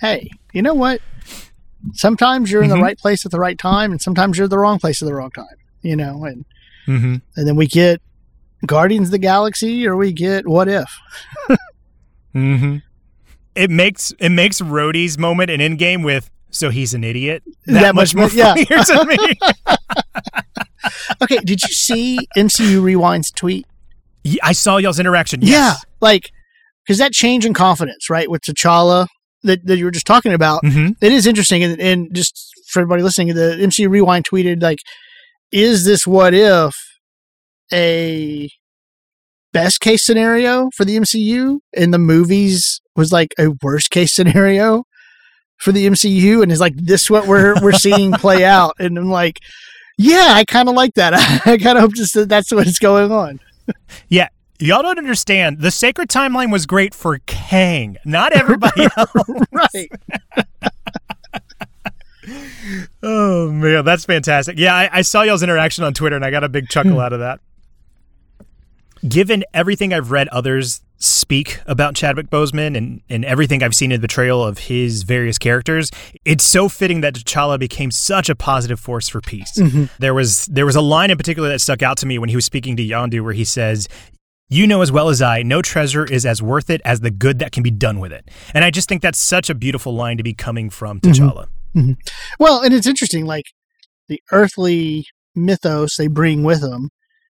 [0.00, 1.00] hey, you know what?
[1.92, 2.84] Sometimes you're in the mm-hmm.
[2.84, 5.30] right place at the right time, and sometimes you're the wrong place at the wrong
[5.30, 5.46] time.
[5.84, 6.44] You know, and
[6.86, 7.16] mm-hmm.
[7.36, 8.00] and then we get
[8.66, 10.90] Guardians of the Galaxy, or we get What If.
[12.34, 12.78] Mm-hmm.
[13.54, 17.94] It makes it makes Rhodey's moment in Endgame with so he's an idiot that, That
[17.94, 18.54] much, much more yeah.
[18.54, 19.38] funnier to me.
[21.22, 23.66] Okay, did you see MCU Rewind's tweet?
[24.22, 25.40] Yeah, I saw y'all's interaction.
[25.42, 26.30] Yeah, like
[26.84, 29.06] because that change in confidence, right, with T'Challa
[29.44, 30.92] that, that you were just talking about, Mm-hmm.
[31.00, 31.62] it is interesting.
[31.62, 34.78] And, and just for everybody listening, the MCU Rewind tweeted like,
[35.52, 36.76] "Is this what if
[37.72, 38.50] a
[39.52, 44.84] best case scenario for the MCU, and the movies was like a worst case scenario
[45.58, 49.10] for the MCU, and is like this what we're we're seeing play out?" And I'm
[49.10, 49.38] like,
[49.98, 51.14] "Yeah, I kind of like that.
[51.46, 53.40] I kind of hope just that that's what's going on."
[54.08, 54.28] Yeah
[54.60, 55.60] y'all don't understand.
[55.60, 59.10] The sacred timeline was great for Kang, not everybody else.
[59.52, 59.90] right.
[63.02, 64.58] Oh man, that's fantastic.
[64.58, 67.12] Yeah, I, I saw y'all's interaction on Twitter and I got a big chuckle out
[67.12, 67.40] of that.
[69.06, 74.00] Given everything I've read others speak about Chadwick Boseman and, and everything I've seen in
[74.00, 75.90] the betrayal of his various characters,
[76.24, 79.58] it's so fitting that T'Challa became such a positive force for peace.
[79.58, 79.90] Mhm.
[79.98, 82.36] There was there was a line in particular that stuck out to me when he
[82.36, 83.88] was speaking to Yondu where he says,
[84.48, 87.40] you know as well as I, no treasure is as worth it as the good
[87.40, 88.30] that can be done with it.
[88.54, 91.48] And I just think that's such a beautiful line to be coming from T'Challa.
[91.74, 91.92] Mm-hmm.
[92.38, 93.46] Well, and it's interesting, like
[94.08, 96.90] the earthly mythos they bring with them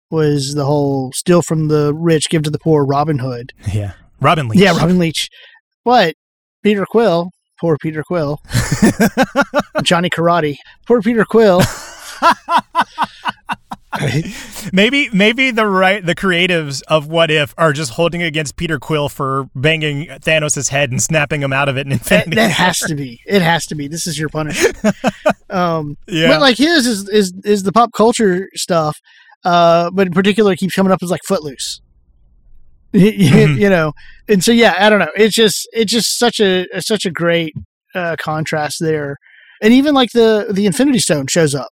[0.10, 3.52] was the whole steal from the rich, give to the poor Robin Hood.
[3.74, 3.94] Yeah.
[4.20, 4.60] Robin Leach.
[4.60, 5.30] Yeah, Robin Leach.
[5.86, 6.16] But
[6.64, 8.40] Peter Quill, poor Peter Quill,
[9.84, 10.56] Johnny Karate,
[10.88, 11.62] poor Peter Quill.
[14.74, 19.10] maybe maybe the right the creatives of What If are just holding against Peter Quill
[19.10, 22.36] for banging Thanos' head and snapping him out of it in that, Infinity.
[22.36, 23.22] that has to be.
[23.26, 23.88] It has to be.
[23.88, 24.78] This is your punishment.
[25.50, 26.28] Um, yeah.
[26.28, 29.00] But like his is, is is the pop culture stuff.
[29.44, 31.82] Uh, but in particular, it keeps coming up as like Footloose.
[32.94, 33.60] mm-hmm.
[33.60, 33.92] you know,
[34.28, 35.12] and so yeah, I don't know.
[35.16, 37.54] It's just it's just such a such a great
[37.94, 39.18] uh, contrast there,
[39.62, 41.70] and even like the the Infinity Stone shows up,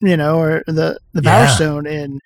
[0.00, 1.54] you know, or the the Power yeah.
[1.54, 2.20] Stone, and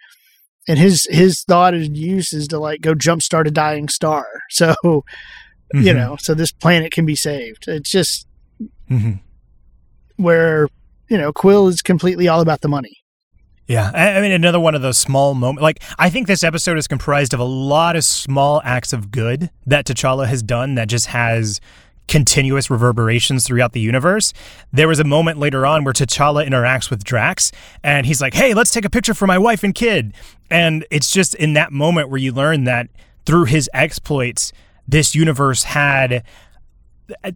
[0.68, 4.26] and his his thought and use is to like go jumpstart a dying star.
[4.50, 5.80] So, mm-hmm.
[5.80, 7.64] you know, so this planet can be saved.
[7.66, 8.28] It's just
[8.88, 9.14] mm-hmm.
[10.16, 10.68] where
[11.08, 12.98] you know Quill is completely all about the money.
[13.66, 15.62] Yeah, I mean, another one of those small moments.
[15.62, 19.50] Like, I think this episode is comprised of a lot of small acts of good
[19.64, 21.62] that T'Challa has done that just has
[22.08, 24.32] continuous reverberations throughout the universe.
[24.72, 27.50] There was a moment later on where T'Challa interacts with Drax
[27.82, 30.14] and he's like, hey, let's take a picture for my wife and kid.
[30.50, 32.88] And it's just in that moment where you learn that
[33.24, 34.52] through his exploits,
[34.86, 36.24] this universe had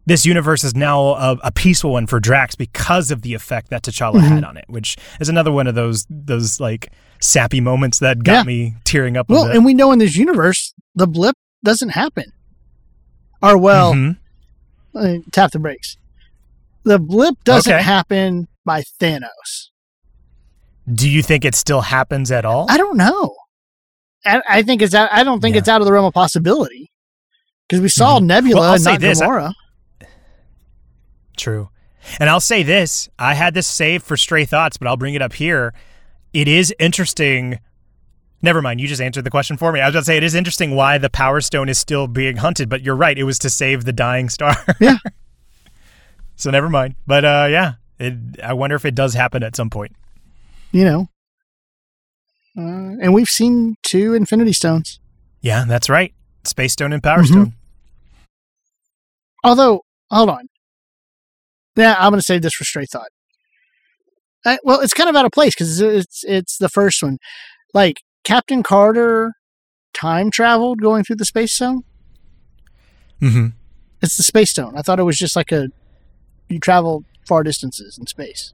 [0.07, 3.83] this universe is now a, a, peaceful one for Drax because of the effect that
[3.83, 4.35] T'Challa mm-hmm.
[4.37, 8.33] had on it, which is another one of those those like sappy moments that got
[8.33, 8.43] yeah.
[8.45, 9.29] me tearing up.
[9.29, 12.33] Well, and we know in this universe the blip doesn't happen.
[13.43, 14.18] Or well, mm-hmm.
[15.33, 15.97] Tap the brakes.
[16.85, 17.83] The blip doesn't okay.
[17.83, 19.71] happen by Thanos.
[20.93, 22.67] Do you think it still happens at all?
[22.71, 23.35] I don't know.
[24.25, 24.95] I, I think it's.
[24.95, 25.61] Out, I don't think yeah.
[25.61, 26.91] it's out of the realm of possibility.
[27.69, 28.27] Because we saw mm-hmm.
[28.27, 29.21] Nebula well, and not this.
[29.21, 29.53] Gamora.
[30.01, 30.07] I,
[31.37, 31.69] true.
[32.19, 35.23] And I'll say this I had this saved for stray thoughts, but I'll bring it
[35.23, 35.75] up here.
[36.33, 37.59] It is interesting.
[38.41, 39.81] Never mind, you just answered the question for me.
[39.81, 42.37] I was going to say it is interesting why the Power Stone is still being
[42.37, 43.19] hunted, but you're right.
[43.19, 44.55] It was to save the dying star.
[44.81, 44.99] Yeah.
[46.37, 46.95] so never mind.
[47.07, 49.97] But uh, yeah, it, I wonder if it does happen at some point.
[50.71, 51.07] You know.
[52.57, 55.01] Uh, and we've seen two Infinity Stones.
[55.41, 56.13] Yeah, that's right.
[56.45, 57.33] Space Stone and Power mm-hmm.
[57.33, 57.53] Stone.
[59.45, 60.49] Although, hold on.
[61.77, 63.09] Yeah, I'm going to save this for straight thought.
[64.45, 67.19] I, well, it's kind of out of place because it's it's the first one.
[67.75, 69.33] Like Captain Carter
[69.95, 71.83] time traveled going through the space stone.
[73.21, 73.49] Mm-hmm.
[74.03, 74.75] It's the space stone.
[74.77, 75.69] I thought it was just like a
[76.49, 78.53] you travel far distances in space.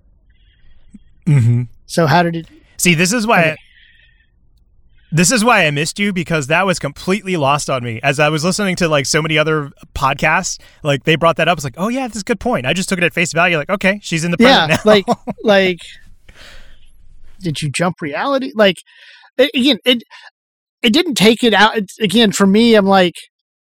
[1.26, 1.62] Mm-hmm.
[1.86, 2.46] So how did it?
[2.76, 3.56] See, this is why okay.
[5.14, 8.00] This is why I missed you because that was completely lost on me.
[8.02, 11.56] As I was listening to like so many other podcasts, like they brought that up.
[11.56, 12.66] It's like, oh yeah, that's a good point.
[12.66, 13.56] I just took it at face value.
[13.56, 14.82] Like, okay, she's in the present yeah, now.
[14.84, 15.06] like,
[15.44, 15.78] like,
[17.40, 18.50] did you jump reality?
[18.56, 18.78] Like,
[19.38, 20.02] again, it
[20.82, 21.76] it didn't take it out.
[21.76, 23.14] It's, again, for me, I'm like,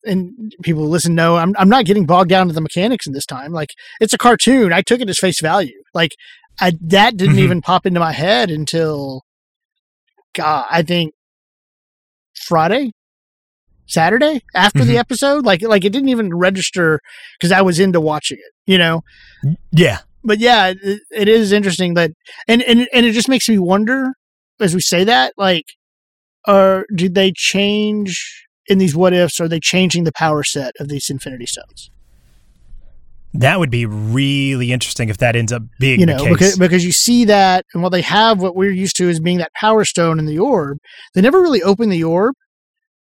[0.05, 3.27] and people listen know I'm I'm not getting bogged down to the mechanics in this
[3.27, 3.53] time.
[3.53, 3.70] Like,
[4.01, 4.72] it's a cartoon.
[4.72, 5.83] I took it as face value.
[5.94, 6.12] Like,
[6.61, 7.44] I that didn't mm-hmm.
[7.44, 9.22] even pop into my head until
[10.35, 11.14] God, I think
[12.35, 12.92] Friday,
[13.87, 14.88] Saturday after mm-hmm.
[14.88, 15.44] the episode.
[15.44, 17.01] Like like it didn't even register
[17.38, 18.53] because I was into watching it.
[18.66, 19.03] You know.
[19.70, 20.01] Yeah.
[20.25, 22.12] But yeah, it, it is interesting that,
[22.46, 24.12] and and and it just makes me wonder
[24.62, 25.66] as we say that, like,
[26.46, 29.40] or did they change in these what ifs?
[29.40, 31.90] Are they changing the power set of these Infinity Stones?
[33.35, 36.92] That would be really interesting if that ends up being you know because because you
[36.92, 40.18] see that and while they have what we're used to as being that power stone
[40.18, 40.77] in the orb,
[41.14, 42.35] they never really opened the orb.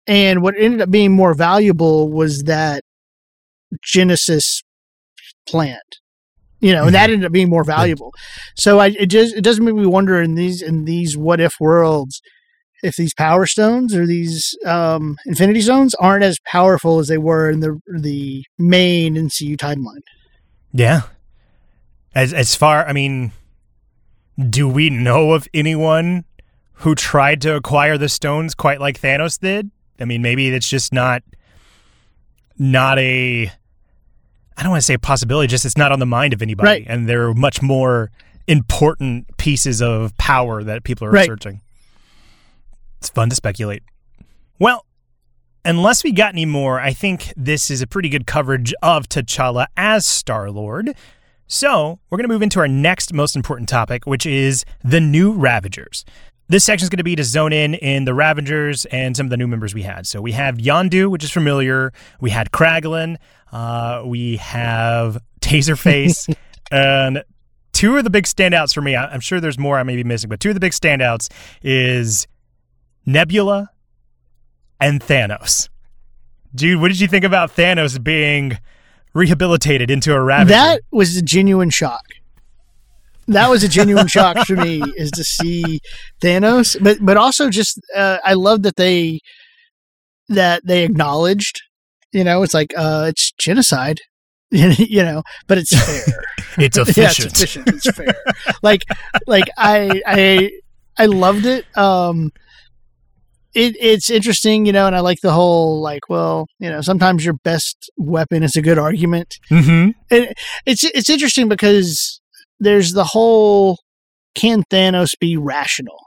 [0.07, 2.83] And what ended up being more valuable was that
[3.83, 4.62] Genesis
[5.47, 5.99] plant,
[6.61, 7.14] you know, and that mm-hmm.
[7.14, 8.12] ended up being more valuable.
[8.57, 11.55] So I it just it doesn't make me wonder in these in these what if
[11.61, 12.21] worlds
[12.83, 17.51] if these power stones or these um, infinity stones aren't as powerful as they were
[17.51, 20.03] in the the main MCU timeline.
[20.73, 21.03] Yeah.
[22.14, 23.33] As as far I mean
[24.38, 26.25] do we know of anyone
[26.79, 29.71] who tried to acquire the stones quite like Thanos did?
[30.01, 31.23] I mean, maybe it's just not
[32.59, 33.51] not a
[34.57, 36.69] I don't want to say a possibility, just it's not on the mind of anybody.
[36.69, 36.87] Right.
[36.88, 38.11] And there are much more
[38.47, 41.27] important pieces of power that people are right.
[41.27, 41.61] searching.
[42.99, 43.83] It's fun to speculate.
[44.59, 44.87] Well,
[45.64, 49.67] unless we got any more, I think this is a pretty good coverage of T'Challa
[49.77, 50.95] as Star Lord.
[51.47, 55.33] So, we're going to move into our next most important topic, which is the new
[55.33, 56.05] Ravagers.
[56.48, 59.30] This section is going to be to zone in in the Ravengers and some of
[59.30, 60.07] the new members we had.
[60.07, 61.92] So we have Yondu, which is familiar.
[62.20, 63.16] We had Kraglin.
[63.50, 66.35] Uh, we have Taserface,
[66.70, 67.22] and
[67.72, 68.96] two of the big standouts for me.
[68.96, 71.30] I'm sure there's more I may be missing, but two of the big standouts
[71.62, 72.26] is
[73.07, 73.70] Nebula,
[74.80, 75.68] and Thanos.
[76.54, 78.59] Dude, what did you think about Thanos being
[79.12, 80.50] rehabilitated into a rabbit?
[80.50, 82.04] That was a genuine shock.
[83.27, 85.81] That was a genuine shock for me is to see
[86.23, 89.21] Thanos, but but also just uh, I love that they
[90.29, 91.63] that they acknowledged.
[92.13, 94.01] You know, it's like uh, it's genocide.
[94.51, 96.25] you know, but it's fair.
[96.59, 96.97] it's efficient.
[96.97, 97.69] yeah, it's efficient.
[97.69, 98.15] It's fair.
[98.63, 98.85] like
[99.27, 100.51] like I I
[100.97, 101.67] I loved it.
[101.77, 102.31] Um
[103.55, 107.25] it, it's interesting, you know, and I like the whole like, well, you know, sometimes
[107.25, 109.37] your best weapon is a good argument.
[109.51, 109.91] Mm-hmm.
[110.11, 112.21] It, it's it's interesting because
[112.61, 113.79] there's the whole
[114.35, 115.99] can Thanos be rational?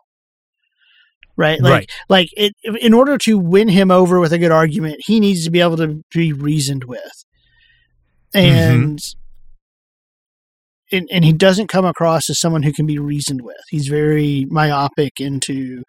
[1.36, 1.62] Right?
[1.62, 1.92] Like Right.
[2.10, 5.52] like it in order to win him over with a good argument, he needs to
[5.52, 7.24] be able to be reasoned with.
[8.36, 8.76] Mm-hmm.
[8.86, 9.00] And
[10.92, 13.58] and, and he doesn't come across as someone who can be reasoned with.
[13.70, 15.84] He's very myopic into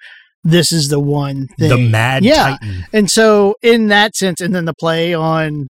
[0.45, 1.69] this is the one thing.
[1.69, 2.57] The Mad Yeah.
[2.61, 2.85] Titan.
[2.93, 5.69] And so, in that sense, and then the play on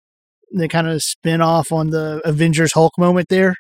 [0.51, 3.55] the kind of spin off on the Avengers Hulk moment there,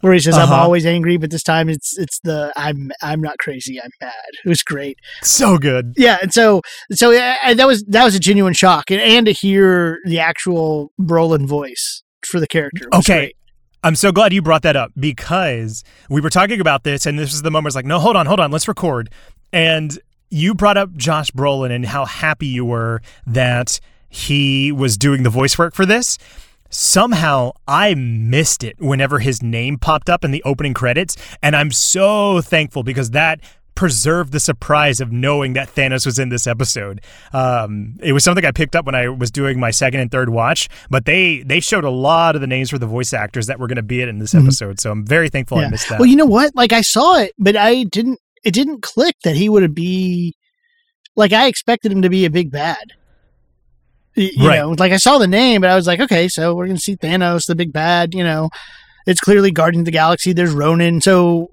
[0.00, 0.62] where he says, "I'm Uh-huh.
[0.62, 4.12] always angry," but this time it's it's the "I'm I'm not crazy, I'm mad."
[4.44, 4.96] It was great.
[5.22, 5.92] So good.
[5.96, 9.32] Yeah, and so so yeah, that was that was a genuine shock, and, and to
[9.32, 12.88] hear the actual Brolin voice for the character.
[12.92, 13.18] was Okay.
[13.18, 13.34] great.
[13.84, 17.32] I'm so glad you brought that up because we were talking about this, and this
[17.32, 19.08] is the moment where it's like, no, hold on, hold on, let's record.
[19.52, 19.96] And
[20.30, 25.30] you brought up Josh Brolin and how happy you were that he was doing the
[25.30, 26.18] voice work for this.
[26.70, 31.70] Somehow I missed it whenever his name popped up in the opening credits, and I'm
[31.70, 33.40] so thankful because that
[33.74, 37.00] preserved the surprise of knowing that Thanos was in this episode.
[37.32, 40.30] Um, it was something I picked up when I was doing my second and third
[40.30, 43.58] watch, but they they showed a lot of the names for the voice actors that
[43.60, 44.42] were going to be it in this Mhm.
[44.42, 46.00] episode, so I'm very thankful I missed that.
[46.00, 46.54] Well, you know what?
[46.56, 48.18] Like I saw it, but I didn't.
[48.44, 50.34] It didn't click that he would be
[51.16, 52.78] like I expected him to be a big bad.
[54.18, 54.58] You Right.
[54.58, 56.96] know, like I saw the name, but I was like, okay, so we're gonna see
[56.96, 58.14] Thanos, the big bad.
[58.14, 58.50] You know,
[59.06, 60.32] it's clearly Guardian of the Galaxy.
[60.32, 61.48] There's Ronan, so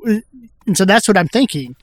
[0.68, 1.76] and so that's what I'm thinking.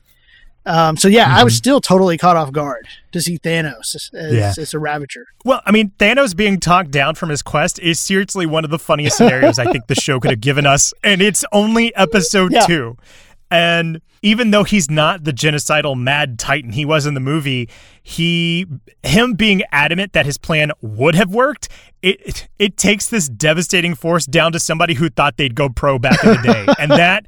[0.65, 4.33] Um, so yeah, I was still totally caught off guard to see Thanos as, as,
[4.33, 4.53] Yeah.
[4.57, 5.25] as a Ravager.
[5.43, 8.79] Well, I mean, Thanos being talked down from his quest is seriously one of the
[8.79, 12.65] funniest scenarios I think the show could have given us, and it's only episode Yeah.
[12.65, 12.97] two.
[13.53, 17.69] And even though he's not the genocidal mad titan he was in the movie,
[18.01, 18.65] he
[19.03, 21.69] him being adamant that his plan would have worked,
[22.01, 26.23] it it takes this devastating force down to somebody who thought they'd go pro back
[26.23, 26.73] in the day.
[26.79, 27.27] and that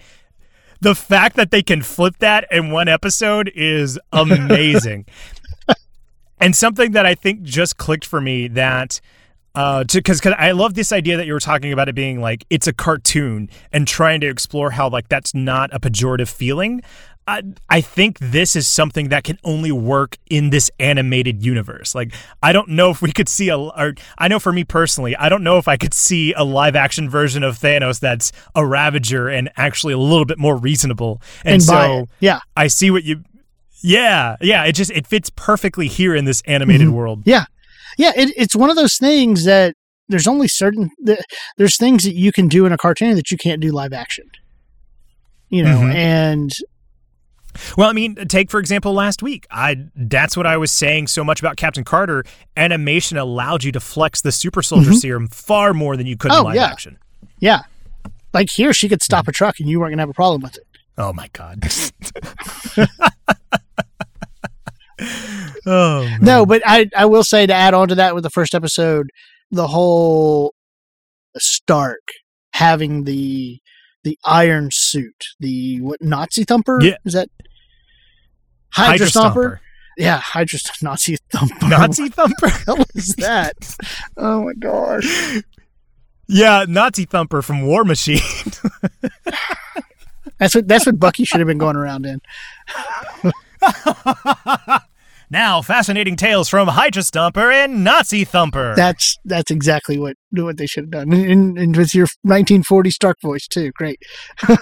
[0.82, 5.06] the fact that they can flip that in one episode is amazing.
[6.40, 9.00] and something that I think just clicked for me that
[9.56, 12.46] uh because because I love this idea that you were talking about it being like
[12.50, 16.82] it's a cartoon and trying to explore how like that's not a pejorative feeling.
[17.28, 17.42] I,
[17.72, 21.96] I think this is something that can only work in this animated universe.
[21.96, 22.14] Like,
[22.44, 25.28] I don't know if we could see a, or I know for me personally, I
[25.28, 29.28] don't know if I could see a live action version of Thanos that's a Ravager
[29.28, 31.20] and actually a little bit more reasonable.
[31.44, 33.24] And, And, so, yeah, I see what you.
[33.82, 34.64] Yeah, yeah.
[34.66, 36.92] It just it fits perfectly here in this animated Mhm.
[36.94, 37.24] world.
[37.26, 37.46] Yeah,
[37.98, 38.12] yeah.
[38.16, 39.76] It, it's one of those things that
[40.10, 40.90] there's only certain
[41.58, 44.30] there's things that you can do in a cartoon that you can't do live action.
[45.50, 45.94] You know, Mhm.
[45.96, 46.52] and
[47.78, 49.48] Well, I mean, take for example last week.
[49.50, 52.24] I that's what I was saying so much about Captain Carter.
[52.58, 54.96] Animation allowed you to flex the super soldier Mhm.
[55.00, 56.66] serum far more than you could Oh, in live yeah.
[56.66, 56.98] action.
[57.40, 57.60] yeah,
[58.34, 60.58] like here she could stop a truck and you weren't gonna have a problem with
[60.58, 60.68] it.
[60.98, 61.64] Oh my god.
[65.66, 66.20] oh man.
[66.22, 69.10] No, but I I will say to add on to that with the first episode,
[69.52, 70.54] the whole
[71.38, 72.08] Stark
[72.54, 73.60] having the
[74.04, 76.80] the iron suit, the what Nazi thumper?
[76.82, 76.98] Yeah.
[77.04, 77.30] is that
[78.72, 79.60] Hydra, Hydra Stomper?
[79.98, 81.56] Yeah, Hydra Nazi thumper.
[81.68, 82.50] Nazi thumper.
[82.66, 83.56] What is that?
[84.18, 85.42] oh my gosh.
[86.28, 88.20] yeah, Nazi thumper from War Machine.
[90.38, 92.20] That's what that's what Bucky should have been going around in.
[95.30, 98.74] now, fascinating tales from Hydra Stomper and Nazi Thumper.
[98.76, 103.18] That's that's exactly what what they should have done, and, and, with your 1940 Stark
[103.22, 103.72] voice too.
[103.72, 104.00] Great.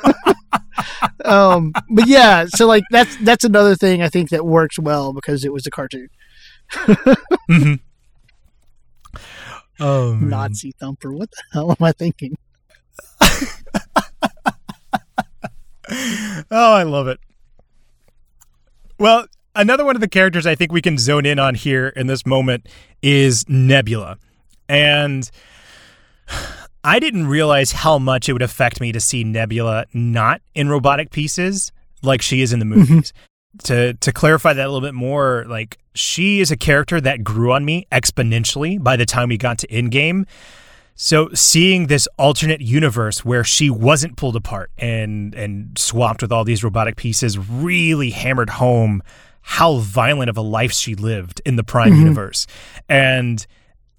[1.25, 5.43] um, but yeah, so like that's that's another thing I think that works well because
[5.43, 6.07] it was a cartoon.
[7.49, 7.79] Mhm.
[9.79, 10.29] Oh, man.
[10.29, 11.11] Nazi thumper.
[11.11, 12.37] What the hell am I thinking?
[16.49, 17.19] Oh, I love it.
[18.99, 19.25] Well,
[19.55, 22.25] another one of the characters I think we can zone in on here in this
[22.25, 22.67] moment
[23.01, 24.17] is Nebula.
[24.69, 25.29] And
[26.83, 31.11] I didn't realize how much it would affect me to see Nebula not in robotic
[31.11, 31.71] pieces
[32.01, 32.93] like she is in the mm-hmm.
[32.93, 33.13] movies.
[33.65, 37.51] To to clarify that a little bit more, like she is a character that grew
[37.51, 40.25] on me exponentially by the time we got to Endgame.
[40.95, 46.43] So seeing this alternate universe where she wasn't pulled apart and and swapped with all
[46.43, 49.01] these robotic pieces really hammered home
[49.41, 51.97] how violent of a life she lived in the Prime Mhm.
[51.99, 52.47] universe.
[52.87, 53.45] And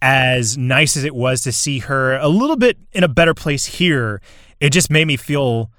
[0.01, 3.65] as nice as it was to see her a little bit in a better place
[3.67, 4.21] here,
[4.61, 5.71] it just made me feel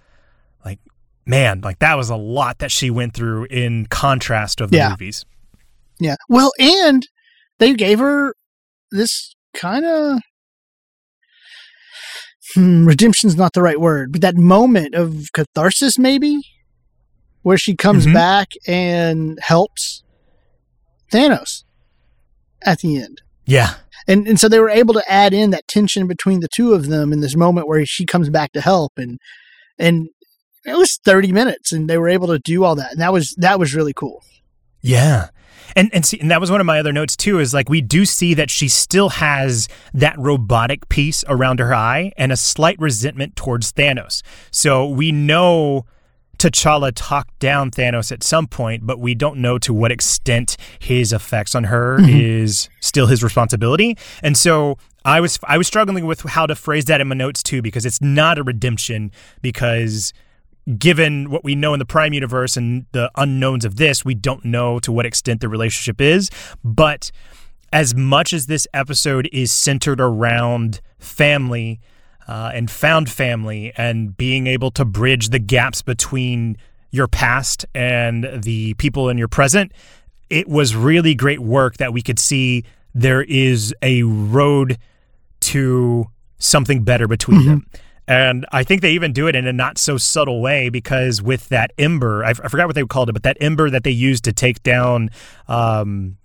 [0.66, 0.80] like
[1.26, 4.90] man, like that was a lot that she went through in contrast of the Yeah.
[4.90, 5.26] movies.
[6.00, 6.16] Yeah.
[6.30, 7.08] Well, and
[7.60, 8.36] they gave her
[8.92, 10.20] this kind of
[12.54, 16.42] hmm, redemption's not the right word, but that moment of catharsis, maybe,
[17.42, 18.14] where she comes Mhm.
[18.14, 20.04] back and helps
[21.12, 21.64] Thanos
[22.64, 23.22] at the end.
[23.46, 23.76] Yeah.
[24.08, 26.88] And and so they were able to add in that tension between the two of
[26.88, 29.20] them in this moment where she comes back to help and
[29.80, 30.10] and
[30.66, 32.92] it was 30 minutes and they were able to do all that.
[32.92, 34.24] And that was that was really cool.
[34.82, 35.30] Yeah.
[35.76, 37.82] And and see and that was one of my other notes too is like we
[37.82, 42.80] do see that she still has that robotic piece around her eye and a slight
[42.80, 44.22] resentment towards Thanos.
[44.52, 45.86] So we know
[46.38, 51.14] T'Challa talked down Thanos at some point, but we don't know to what extent his
[51.14, 52.10] effects on her mm-hmm.
[52.10, 53.98] is still his responsibility.
[54.22, 57.44] And so I was I was struggling with how to phrase that in my notes
[57.44, 60.14] too because it's not a redemption because
[60.78, 64.44] given what we know in the Prime universe and the unknowns of this, we don't
[64.44, 66.30] know to what extent the relationship is.
[66.64, 67.12] But
[67.72, 71.80] as much as this episode is centered around family
[72.28, 76.58] uh, and found family and being able to bridge the gaps between
[76.90, 79.72] your past and the people in your present,
[80.30, 82.64] it was really great work that we could see
[82.96, 84.78] there is a road
[85.42, 86.06] to
[86.40, 87.66] something better between them.
[88.08, 91.50] And I think they even do it in a not so subtle way because with
[91.50, 93.90] that ember, I, f- I forgot what they called it, but that ember that they
[93.92, 95.10] used to take down
[95.48, 96.18] um,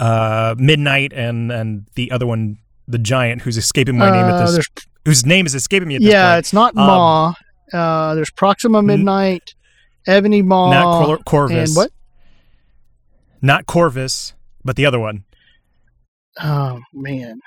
[0.00, 4.50] uh, Midnight and and the other one, the giant, who's escaping my name at Uh,
[4.50, 4.66] this,
[5.04, 6.38] whose name is escaping me at this yeah, point.
[6.40, 7.34] it's not Um, Maw.
[7.72, 9.54] Uh, there's Proxima Midnight,
[10.06, 11.92] Ebony Maw, Not Cor- Corvus, and what?
[13.40, 14.32] Not Corvus,
[14.64, 15.24] but the other one,
[16.40, 17.38] Oh man,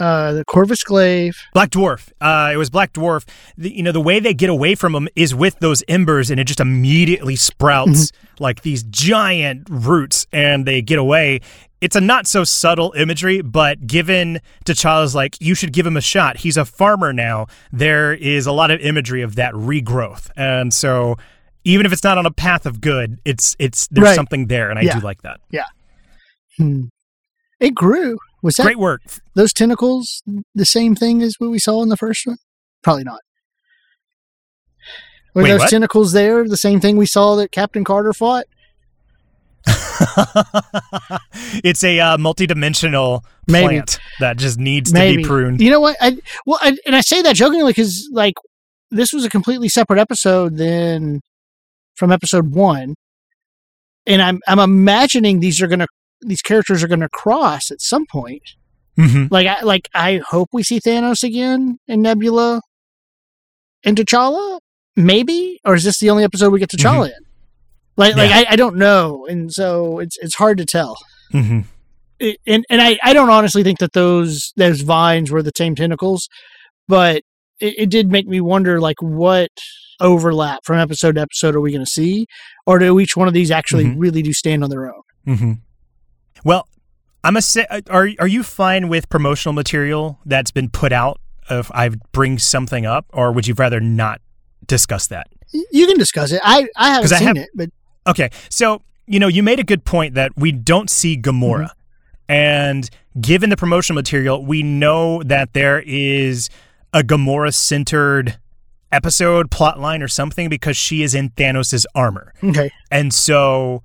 [0.00, 1.36] uh, the Corvus Glaive.
[1.54, 2.10] Black Dwarf.
[2.20, 3.26] Uh, it was Black Dwarf.
[3.56, 6.38] The, you know, the way they get away from him is with those embers, and
[6.38, 11.40] it just immediately sprouts like these giant roots, and they get away.
[11.80, 16.00] It's a not so subtle imagery, but given T'Challa's like, you should give him a
[16.00, 16.38] shot.
[16.38, 17.46] He's a farmer now.
[17.72, 21.16] There is a lot of imagery of that regrowth, and so
[21.64, 24.16] even if it's not on a path of good, it's it's there's Right.
[24.16, 24.98] something there, and I Yeah.
[24.98, 25.40] do like that.
[26.56, 26.84] Hmm.
[27.60, 28.18] It grew.
[28.42, 29.02] Was that Great work.
[29.34, 30.22] those tentacles
[30.54, 32.36] the same thing as what we saw in the first one?
[32.82, 33.20] Probably not.
[35.34, 35.70] Were Wait, those what?
[35.70, 38.44] tentacles there the same thing we saw that Captain Carter fought?
[41.64, 43.66] it's a uh, multi-dimensional Maybe.
[43.66, 45.60] plant that just needs to be pruned.
[45.60, 45.96] You know what?
[46.00, 46.16] I
[46.46, 48.34] well, I, and I say that jokingly because like
[48.90, 51.20] this was a completely separate episode than
[51.96, 52.94] from episode one,
[54.06, 55.88] and I'm I'm imagining these are gonna
[56.20, 58.42] these characters are gonna cross at some point.
[58.96, 62.60] hmm Like I like I hope we see Thanos again and Nebula
[63.84, 64.58] and T'Challa,
[64.96, 67.24] maybe, or is this the only episode we get T'Challa in?
[67.96, 68.50] Like like Mm-hmm.
[68.50, 70.96] I, I don't know, and so it's it's hard to tell.
[71.32, 71.60] hmm
[72.20, 75.74] It, and and I, I don't honestly think that those those vines were the same
[75.74, 76.28] tentacles,
[76.88, 77.22] but
[77.60, 79.50] it, it did make me wonder like what
[80.00, 82.26] overlap from episode to episode are we going to see,
[82.66, 83.94] or do each one of these actually Mhm.
[83.98, 85.58] really do stand on their own?
[86.44, 86.68] Well,
[87.24, 87.66] I'm a say.
[87.70, 91.20] Uh, are are you fine with promotional material that's been put out?
[91.50, 94.20] If I bring something up, or would you rather not
[94.66, 95.28] discuss that?
[95.72, 96.40] You can discuss it.
[96.44, 97.70] I I haven't 'Cause I seen have- it, but
[98.06, 102.32] Okay, so you know you made a good point that we don't see Gamora, mm-hmm.
[102.32, 106.48] and given the promotional material, we know that there is
[106.92, 108.38] a Gamora centered
[108.92, 112.32] episode, plot line, or something because she is in Thanos' armor.
[112.42, 113.82] okay, And so,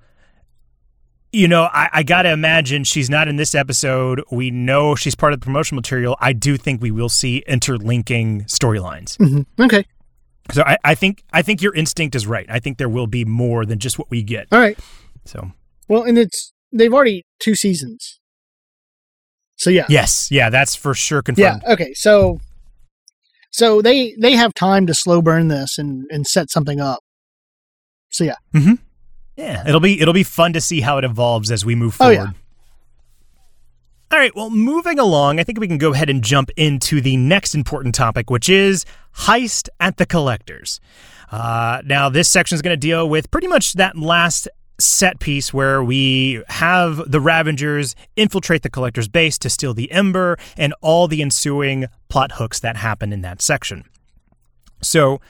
[1.34, 4.22] you know, I, I got to imagine she's not in this episode.
[4.30, 6.16] We know she's part of the promotional material.
[6.20, 9.16] I do think we will see interlinking storylines.
[9.18, 9.84] hmm okay,
[10.52, 12.46] So I, I think I think your instinct is right.
[12.48, 14.46] I think there will be more than just what we get.
[14.52, 14.78] all right.
[15.24, 15.52] So
[15.88, 18.20] Well, and it's they've already two seasons,
[19.56, 21.62] so yeah, yes, yeah, that's for sure confirmed.
[21.66, 21.72] yeah.
[21.72, 22.40] Okay, so
[23.50, 27.00] so they they have time to slow burn this and and set something up.
[28.10, 28.36] So yeah,
[29.36, 32.04] Yeah, it'll be it'll be fun to see how it evolves as we move Oh,
[32.04, 32.14] forward.
[32.14, 32.30] yeah.
[34.12, 37.16] All right, well, moving along, I think we can go ahead and jump into the
[37.16, 38.84] next important topic, which is
[39.16, 40.78] heist at the collectors.
[41.32, 44.46] Uh, now, this section is going to deal with pretty much that last
[44.78, 50.36] set piece where we have the Ravengers infiltrate the collector's base to steal the Ember
[50.56, 53.84] and all the ensuing plot hooks that happen in that section.
[54.80, 55.20] So,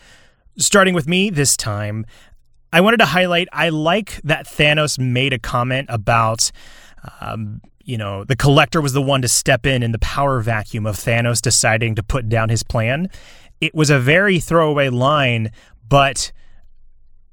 [0.59, 2.05] starting with me this time,
[2.75, 6.51] I wanted to highlight I like that Thanos made a comment about,
[7.21, 10.85] um, you know, the collector was the one to step in in the power vacuum
[10.85, 13.09] of Thanos deciding to put down his plan.
[13.61, 15.53] It was a very throwaway line,
[15.89, 16.33] but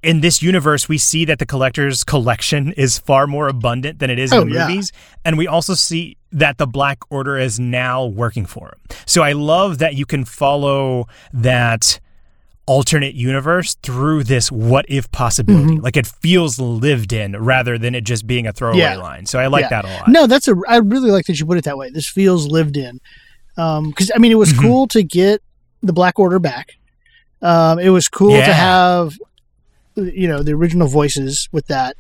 [0.04, 4.20] in this universe, we see that the collector's collection is far more abundant than it
[4.20, 4.68] is Oh, in the yeah.
[4.68, 4.92] movies.
[5.26, 8.98] And we also see that the Black Order is now working for him.
[9.08, 12.00] So I love that you can follow that
[12.72, 15.78] alternate universe through this what if possibility.
[15.78, 18.96] Like it feels lived in rather than it just being a throwaway Yeah.
[18.98, 19.26] line.
[19.26, 19.82] So I like Yeah.
[19.82, 20.08] that a lot.
[20.08, 20.56] No, that's a.
[20.70, 21.90] I really like that you put it that way.
[21.90, 23.02] This feels lived in.
[23.58, 24.62] Um, Because I mean, it was Mhm.
[24.62, 25.42] cool to get
[25.84, 26.68] the Black Order back.
[27.42, 28.46] Um, it was cool Yeah.
[28.48, 29.18] to have,
[29.98, 31.98] you know, the original voices with that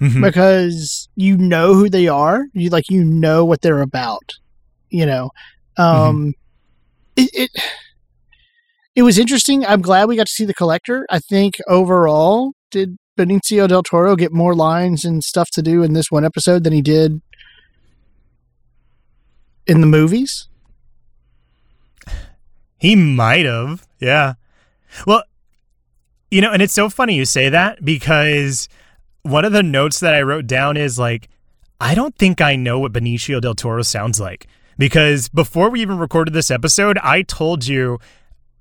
[0.00, 0.20] Mhm.
[0.22, 2.44] because you know who they are.
[2.52, 4.34] You like you know what they're about.
[4.90, 5.30] You know,
[5.78, 6.34] um,
[7.16, 7.50] it, it
[8.94, 9.64] it was interesting.
[9.64, 11.06] I'm glad we got to see the collector.
[11.10, 15.92] I think overall, did Benicio del Toro get more lines and stuff to do in
[15.92, 17.20] this one episode than he did
[19.66, 20.48] in the movies?
[22.78, 23.86] He might have.
[24.00, 24.34] Yeah.
[25.06, 25.22] Well,
[26.30, 28.68] you know, and it's so funny you say that because
[29.22, 31.28] one of the notes that I wrote down is like,
[31.80, 34.46] I don't think I know what Benicio del Toro sounds like.
[34.78, 37.98] Because before we even recorded this episode, I told you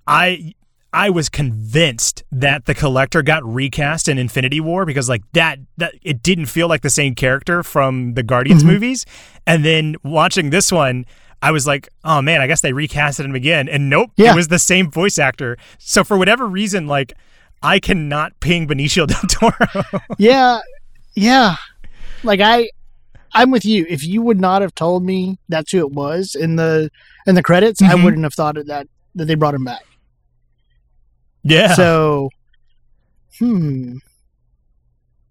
[0.10, 0.54] I
[0.92, 5.94] I was convinced that the collector got recast in Infinity War because like that that
[6.02, 8.68] it didn't feel like the same character from the Guardians Mhm.
[8.68, 9.06] movies.
[9.46, 11.06] And then watching this one,
[11.44, 13.70] I was like, oh man, I guess they recasted him again.
[13.70, 14.34] And nope, Yeah.
[14.34, 15.58] it was the same voice actor.
[15.78, 17.14] So for whatever reason, like
[17.62, 20.02] I cannot ping Benicio del Toro.
[20.18, 20.60] yeah,
[21.16, 21.56] yeah.
[22.24, 22.70] Like I,
[23.36, 23.86] I'm with you.
[23.88, 26.90] If you would not have told me that's who it was in the
[27.28, 28.04] in the credits, I Mhm.
[28.06, 29.82] wouldn't have thought of that that they brought him back.
[31.50, 31.74] Yeah.
[31.74, 32.30] So,
[33.40, 33.98] hmm.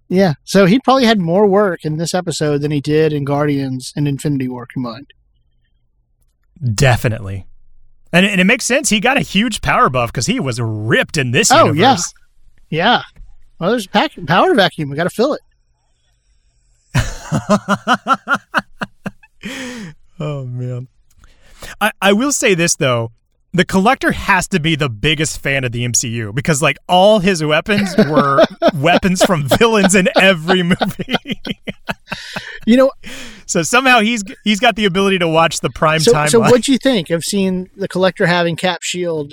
[0.09, 0.35] Yeah.
[0.45, 4.09] So he probably had more work in this episode than he did in Guardians and
[4.09, 5.13] Infinity War combined.
[6.75, 7.47] Definitely.
[8.13, 8.89] And, and it makes sense.
[8.89, 11.73] He got a huge power buff because he was ripped in this Oh, yeah.
[11.91, 12.15] universe.
[12.71, 13.03] Yeah.
[13.61, 14.89] Well, there's a pack, power vacuum.
[14.89, 15.41] We got to fill it.
[20.21, 20.89] oh man.
[21.81, 23.13] I, I will say this though.
[23.53, 27.43] The collector has to be the biggest fan of the MCU because like all his
[27.43, 28.45] weapons were
[28.75, 31.17] weapons from villains in every movie.
[32.67, 32.91] You know,
[33.47, 36.29] so somehow he's he's got the ability to watch the prime so, time.
[36.29, 39.33] so what do you think of seeing the collector having Cap Shield?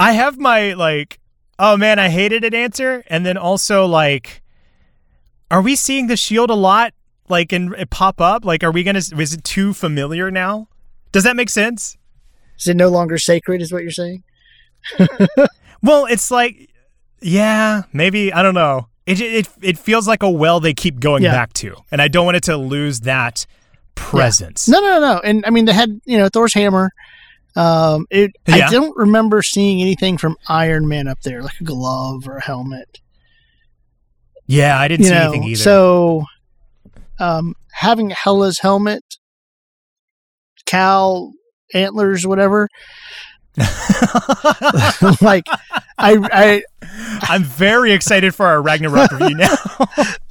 [0.00, 1.18] I have my like,
[1.58, 4.42] oh man, I hated it answer, and then also like,
[5.50, 6.94] are we seeing the shield a lot?
[7.30, 8.44] Like, and it pop up?
[8.44, 8.98] Like, are we gonna?
[8.98, 10.68] Is it too familiar now?
[11.12, 11.96] Does that make sense?
[12.58, 13.62] Is it no longer sacred?
[13.62, 14.22] Is what you're saying?
[15.80, 16.70] Well, it's like,
[17.20, 18.88] yeah, maybe I don't know.
[19.06, 21.30] It it it feels like a well they keep going Yeah.
[21.30, 23.46] back to, and I don't want it to lose that
[23.94, 24.68] presence.
[24.68, 25.20] No, no, no, no.
[25.20, 26.90] And I mean, they had you know Thor's hammer.
[27.54, 28.32] Um, it.
[28.48, 28.66] Yeah.
[28.66, 32.42] I don't remember seeing anything from Iron Man up there, like a glove or a
[32.42, 33.00] helmet.
[34.46, 35.62] Yeah, I didn't you see know, anything either.
[35.62, 36.24] so
[37.18, 39.02] um, having Hela's helmet,
[40.66, 41.32] cow
[41.74, 42.68] antlers, whatever.
[45.20, 45.44] like,
[45.98, 46.62] I, I,
[47.22, 49.56] I'm very excited for our Ragnarok review now.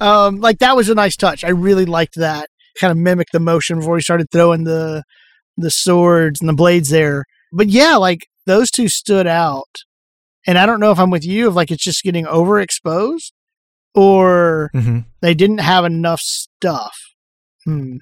[0.00, 1.44] um, like that was a nice touch.
[1.44, 2.48] I really liked that.
[2.80, 5.02] Kind of mimic the motion before he started throwing the
[5.56, 7.24] the swords and the blades there.
[7.52, 9.82] But yeah, like those two stood out.
[10.46, 13.32] And I don't know if I'm with you, of like it's just getting overexposed
[13.94, 15.00] or mm-hmm.
[15.20, 16.96] they didn't have enough stuff.
[17.64, 17.96] Hmm.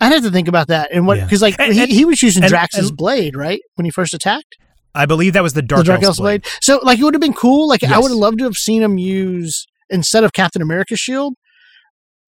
[0.00, 0.90] I'd have to think about that.
[0.92, 1.24] And what, Yeah.
[1.24, 3.60] because like And- he, and- he was using and- Drax's blade, right?
[3.76, 4.56] When he first attacked?
[4.94, 6.46] I believe that was the Dark, the Dark Elf's Elf's blade.
[6.62, 7.68] So like it would have been cool.
[7.68, 11.34] Like I would have loved to have seen him use instead of Captain America's shield,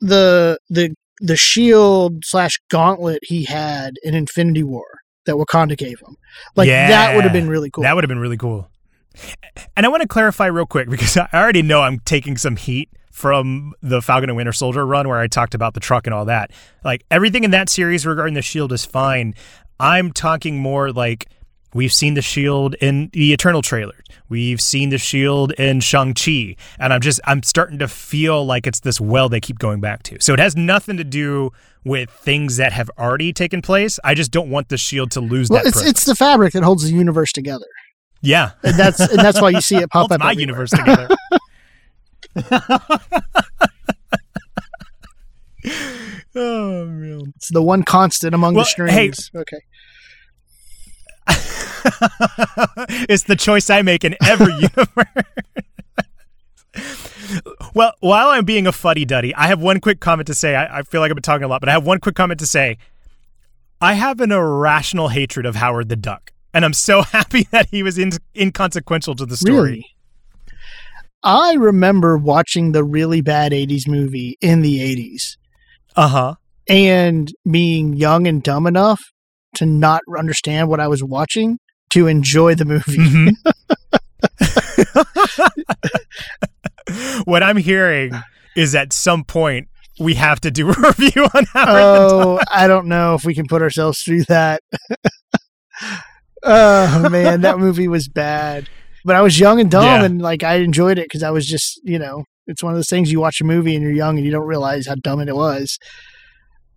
[0.01, 4.85] the the the shield slash gauntlet he had in Infinity War
[5.27, 6.17] that Wakanda gave him.
[6.57, 7.85] Like that would have been really cool.
[7.85, 8.71] That would have been really cool.
[9.77, 12.91] And I want to clarify real quick because I already know I'm taking some heat
[13.11, 16.25] from the Falcon and Winter Soldier run where I talked about the truck and all
[16.27, 16.53] that.
[16.85, 19.35] Like everything in that series regarding the shield is fine.
[19.81, 21.27] I'm talking more like
[21.75, 24.05] we've seen the shield in the Eternal trailers.
[24.29, 26.57] We've seen the shield in Shang-Chi.
[26.79, 30.03] And I'm just I'm starting to feel like it's this well they keep going back
[30.05, 30.21] to.
[30.21, 31.51] So it has nothing to do
[31.85, 33.99] with things that have already taken place.
[34.05, 36.63] I just don't want the shield to lose well, that it's it's the fabric that
[36.63, 37.67] holds the universe together,
[38.21, 38.51] yeah.
[38.63, 40.21] and that's and that's why you see it pop up.
[40.21, 40.41] my everywhere.
[40.41, 41.09] universe together.
[46.35, 47.33] oh man.
[47.37, 49.59] It's the one constant among Well, the hey- okay.
[53.09, 55.07] it's the choice I make in every universe.
[57.75, 60.55] well, while I'm being a fuddy duddy, I have one quick comment to say.
[60.57, 62.41] I, I feel like I've been talking a lot, but I have one quick comment
[62.41, 62.79] to say.
[63.81, 66.33] I have an irrational hatred of Howard the Duck.
[66.55, 69.55] And I'm so happy that he was in, inconsequential to the story.
[69.71, 69.87] Really?
[71.23, 75.37] I remember watching the really bad 80s movie in the 80s
[75.97, 76.35] Uh huh.
[76.69, 79.01] and being young and dumb enough
[79.57, 81.59] to not understand what I was watching
[81.91, 82.99] to enjoy the movie.
[82.99, 83.33] Mhm.
[87.25, 88.13] what I'm hearing
[88.57, 89.69] is at some point
[90.01, 91.69] we have to do a review on Duck.
[91.69, 94.63] oh, I don't know if we can put ourselves through that.
[96.49, 98.69] Oh man, that movie was bad.
[99.05, 100.05] But I was young and dumb, Yeah.
[100.05, 102.89] and like I enjoyed it because I was just, you know, it's one of those
[102.89, 105.35] things you watch a movie and you're young and you don't realize how dumb it
[105.35, 105.79] was.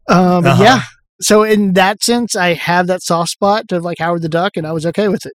[0.08, 0.64] Um, Uh-huh.
[0.64, 0.82] yeah.
[1.22, 4.66] So in that sense, I have that soft spot to like Howard the Duck, and
[4.68, 5.34] I was okay with it.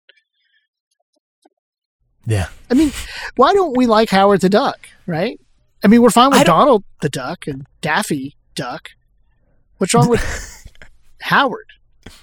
[2.25, 2.47] Yeah.
[2.71, 2.91] I mean,
[3.35, 4.87] why don't we like Howard the Duck?
[5.05, 5.39] Right?
[5.83, 8.91] I mean, we're fine with Donald the Duck and Daffy Duck.
[9.77, 10.65] What's wrong with
[11.21, 11.67] Howard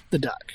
[0.09, 0.53] the Duck?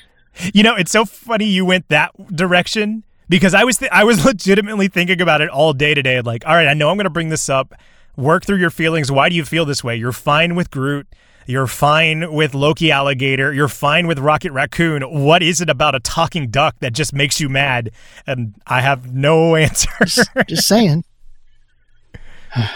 [0.53, 4.23] You know, it's so funny you went that direction because I was th- I was
[4.25, 6.21] legitimately thinking about it all day today.
[6.21, 7.73] Like, all right, I know I'm going to bring this up.
[8.15, 9.11] Work through your feelings.
[9.11, 9.95] Why do you feel this way?
[9.95, 11.07] You're fine with Groot.
[11.45, 13.53] You're fine with Loki Alligator.
[13.53, 15.01] You're fine with Rocket Raccoon.
[15.03, 17.91] What is it about a talking duck that just makes you mad?
[18.25, 19.89] And I have no answer.
[20.47, 21.03] Just saying.
[22.53, 22.69] I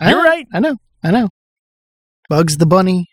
[0.00, 0.46] You're know, right.
[0.52, 0.76] I know.
[1.04, 1.28] I know.
[2.28, 3.06] Bugs the Bunny.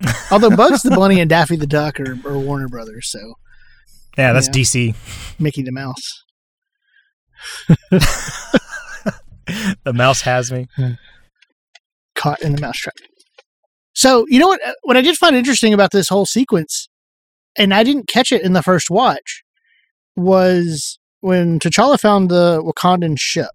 [0.30, 3.34] Although Bugs the Bunny and Daffy the Duck are, are Warner Brothers, so
[4.18, 4.52] Yeah, that's Yeah.
[4.52, 4.94] DC.
[5.40, 6.22] Mickey the Mouse.
[9.84, 10.66] The mouse has me.
[12.16, 12.94] caught in the mousetrap.
[13.94, 14.60] So you know what?
[14.66, 16.88] uh, What I did find interesting about this whole sequence,
[17.56, 19.44] and I didn't catch it in the first watch,
[20.16, 23.50] was when T'Challa found the Wakandan ship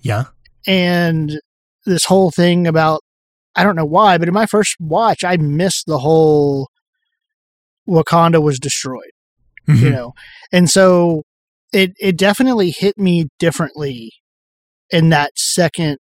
[0.00, 0.24] Yeah.
[0.66, 1.38] and
[1.84, 3.02] this whole thing about
[3.56, 6.68] I don't know why, but in my first watch, I missed the whole
[7.88, 9.10] Wakanda was destroyed.
[9.66, 9.92] you Mhm.
[9.92, 10.12] know
[10.52, 11.22] and so
[11.72, 14.12] it it definitely hit me differently
[14.90, 15.96] in that second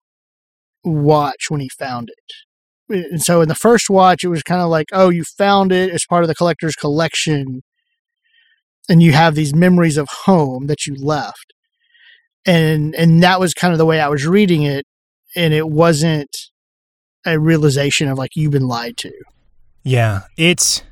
[0.83, 4.67] watch when he found it and so in the first watch it was kind of
[4.67, 7.61] like oh you found it as part of the collector's collection
[8.89, 11.53] and you have these memories of home that you left
[12.45, 14.85] and and that was kind of the way i was reading it
[15.37, 16.35] and it wasn't
[17.25, 19.11] a realization of like you've been lied to
[19.83, 20.83] Yeah, it's.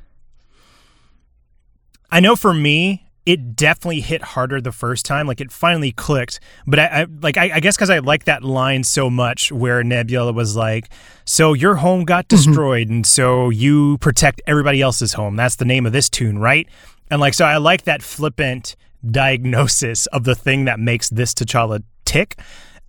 [2.10, 5.26] I know for me, it definitely hit harder the first time.
[5.26, 6.40] Like it finally clicked.
[6.66, 9.82] But I, I like I, I guess because I like that line so much, where
[9.82, 10.88] Nebula was like,
[11.24, 12.36] "So your home got mm-hmm.
[12.36, 16.68] destroyed, and so you protect everybody else's home." That's the name of this tune, right?
[17.10, 18.74] And like, so I like that flippant
[19.10, 22.38] diagnosis of the thing that makes this T'Challa tick.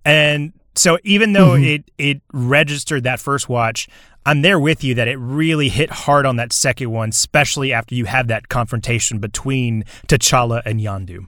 [0.04, 1.74] And so even though Mhm.
[1.74, 3.88] it it registered that first watch,
[4.26, 7.94] I'm there with you that it really hit hard on that second one, especially after
[7.94, 11.26] you have that confrontation between T'Challa and Yondu.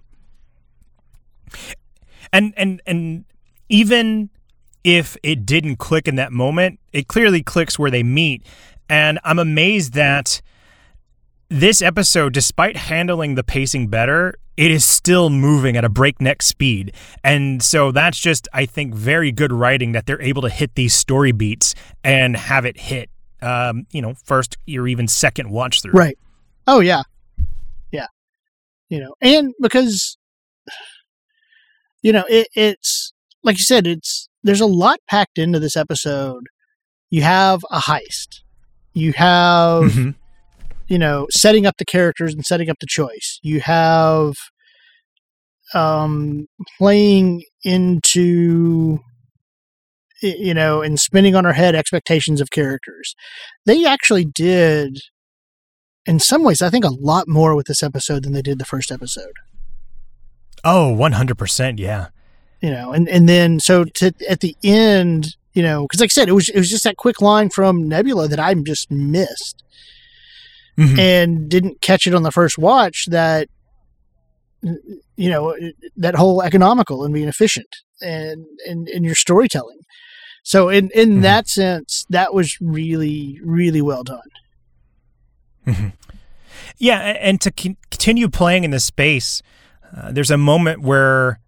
[2.32, 3.24] And and and
[3.68, 4.30] even
[4.84, 8.44] if it didn't click in that moment, it clearly clicks where they meet.
[8.88, 10.40] And I'm amazed that
[11.48, 16.94] this episode, despite handling the pacing better, it is still moving at a breakneck speed.
[17.22, 20.94] And so that's just, I think, very good writing that they're able to hit these
[20.94, 23.10] story beats and have it hit,
[23.42, 25.92] um, you know, first or even second watch through.
[25.92, 26.18] Right.
[26.66, 27.02] Oh yeah.
[27.92, 28.06] Yeah.
[28.88, 30.16] You know, and because
[32.02, 36.44] you know, it, it's like you said, it's there's a lot packed into this episode.
[37.10, 38.40] You have a heist.
[38.94, 40.14] You have, Mhm.
[40.88, 43.38] You know, setting up the characters and setting up the choice.
[43.42, 44.34] You have
[45.74, 46.46] um
[46.78, 48.98] playing into
[50.22, 53.14] you know, and spinning on our head expectations of characters.
[53.66, 54.98] They actually did
[56.06, 58.64] in some ways, I think a lot more with this episode than they did the
[58.64, 59.32] first episode.
[60.64, 61.78] Oh, 100%.
[61.78, 62.08] Yeah.
[62.62, 66.14] You know, and and then so to at the end, you know, because like I
[66.14, 69.62] said, it was it was just that quick line from Nebula that I just missed
[70.78, 70.98] Mhm.
[70.98, 73.06] and didn't catch it on the first watch.
[73.10, 73.48] That
[74.62, 75.54] you know
[75.96, 77.68] that whole economical and being efficient
[78.00, 79.78] and and in your storytelling.
[80.42, 81.22] So in in Mhm.
[81.22, 85.92] that sense, that was really really well done.
[86.78, 89.42] Yeah, and to con- continue playing in this space,
[89.96, 91.40] uh, there's a moment where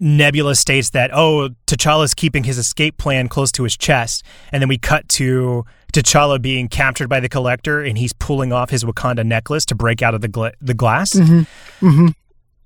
[0.00, 4.24] Nebula states that, oh, T'Challa's keeping his escape plan close to his chest.
[4.52, 5.64] And then we cut to
[5.94, 10.02] T'Challa being captured by the Collector and he's pulling off his Wakanda necklace to break
[10.02, 11.14] out of the, gla- the glass.
[11.14, 11.86] Mm-hmm.
[11.86, 12.06] Mm-hmm.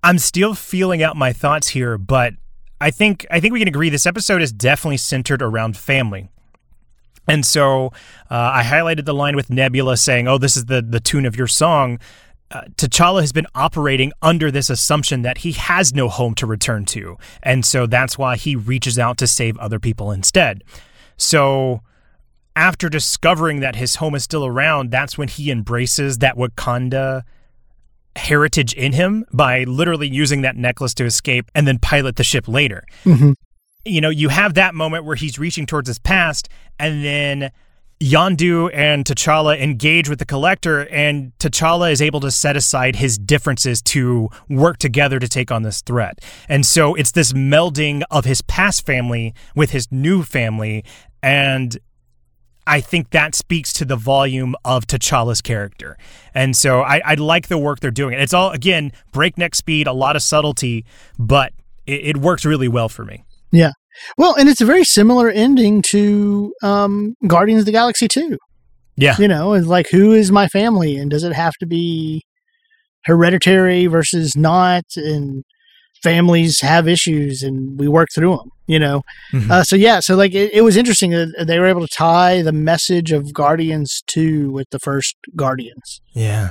[0.03, 2.35] I'm still feeling out my thoughts here, but
[2.81, 6.29] I think I think we can agree this episode is definitely centered around family.
[7.27, 7.89] And so
[8.31, 11.35] uh, I highlighted the line with Nebula saying, "Oh, this is the the tune of
[11.35, 11.99] your song."
[12.51, 16.85] uh, T'Challa has been operating under this assumption that he has no home to return
[16.87, 17.19] to.
[17.43, 20.65] And so that's why he reaches out to save other people instead.
[21.17, 21.83] So
[22.59, 27.23] after discovering that his home is still around, that's when he embraces that Wakanda
[28.17, 32.49] heritage in him by literally using that necklace to escape and then pilot the ship
[32.49, 32.85] later.
[33.05, 33.33] Mm-hmm.
[33.85, 36.49] You know, you have that moment where he's reaching towards his past
[36.81, 37.53] and then
[38.01, 43.19] Yondu and T'Challa engage with the collector, and T'Challa is able to set aside his
[43.19, 46.21] differences to work together to take on this threat.
[46.49, 50.85] And so it's this melding of his past family with his new family.
[51.25, 51.77] And
[52.69, 55.97] I think that speaks to the volume of T'Challa's character.
[56.35, 58.19] And so I, I like the work they're doing.
[58.19, 60.85] It's all, again, breakneck speed, a lot of subtlety,
[61.19, 61.53] but
[61.87, 63.25] it, it works really well for me.
[63.51, 63.73] Yeah.
[64.17, 68.37] Well, and it's a very similar ending to um, Guardians of the Galaxy 2.
[68.97, 69.17] Yeah.
[69.19, 70.97] You know, it's like, who is my family?
[70.97, 72.23] And does it have to be
[73.05, 74.85] hereditary versus not?
[74.97, 75.45] And
[76.03, 79.03] families have issues and we work through them, you know?
[79.33, 79.51] Mhm.
[79.51, 79.99] Uh, so, yeah.
[79.99, 83.33] So, like, it, it was interesting that they were able to tie the message of
[83.33, 86.01] Guardians 2 with the first Guardians.
[86.13, 86.51] Yeah.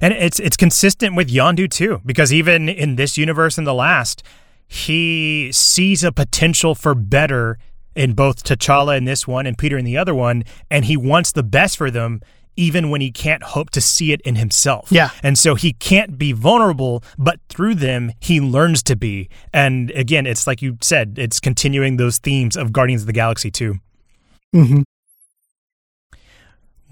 [0.00, 4.22] And it's it's consistent with Yondu too, because even in this universe and the last,
[4.66, 7.58] he sees a potential for better
[7.94, 11.32] in both T'Challa in this one and Peter in the other one, and he wants
[11.32, 12.20] the best for them
[12.56, 14.90] even when he can't hope to see it in himself.
[14.90, 15.10] Yeah.
[15.22, 19.28] And so he can't be vulnerable, but through them he learns to be.
[19.52, 23.50] And again, it's like you said, it's continuing those themes of Guardians of the Galaxy
[23.50, 23.76] too.
[24.54, 24.82] Mm-hmm.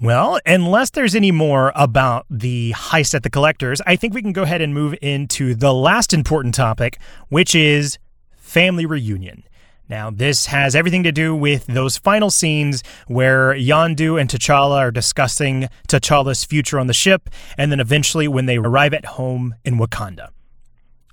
[0.01, 4.33] Well, unless there's any more about the heist at the collectors, I think we can
[4.33, 6.97] go ahead and move into the last important topic,
[7.29, 7.99] which is
[8.35, 9.43] family reunion.
[9.91, 14.89] Now, this has everything to do with those final scenes where Yondu and T'Challa are
[14.89, 19.75] discussing T'Challa's future on the ship, and then eventually when they arrive at home in
[19.75, 20.29] Wakanda.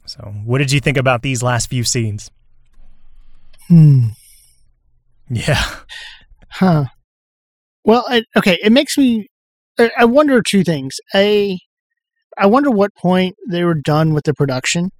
[0.06, 2.30] So, what did you think about these last few scenes?
[3.66, 4.10] Hmm.
[5.28, 5.62] Yeah.
[6.50, 6.84] Huh.
[7.84, 8.58] Well, I, okay.
[8.62, 9.26] It makes me.
[9.76, 10.94] I I wonder two things.
[11.16, 11.58] A,
[12.38, 14.90] I wonder what point they were done with the production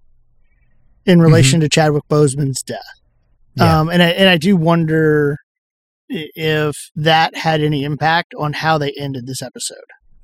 [1.06, 2.97] in relation to Chadwick Boseman's death.
[3.57, 3.80] Yeah.
[3.80, 5.36] Um, and I and I do wonder
[6.09, 9.76] if that had any impact on how they ended this episode.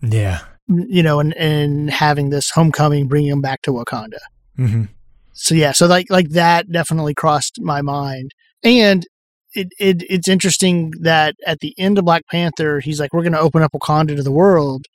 [0.03, 0.41] Yeah.
[0.69, 4.19] You know, and and having this homecoming, bringing him back to Wakanda.
[4.57, 4.85] hmm
[5.33, 8.31] So yeah, so like like that definitely crossed my mind,
[8.63, 9.05] and
[9.53, 13.33] it, it it's interesting that at the end of Black Panther, he's like, we're going
[13.33, 14.87] to open up Wakanda to the world,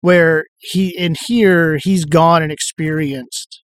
[0.00, 3.62] where he in here he's gone and experienced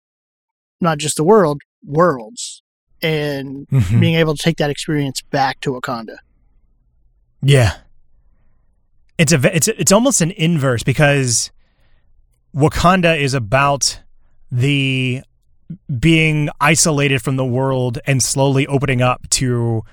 [0.82, 2.63] not just the world, worlds,
[3.04, 4.00] and Mhm.
[4.00, 6.16] being able to take that experience back to Wakanda.
[7.42, 7.74] Yeah.
[9.18, 11.52] It's a it's it's almost an inverse because
[12.56, 14.00] Wakanda is about
[14.52, 15.22] the
[16.00, 19.84] being isolated from the world and slowly opening up to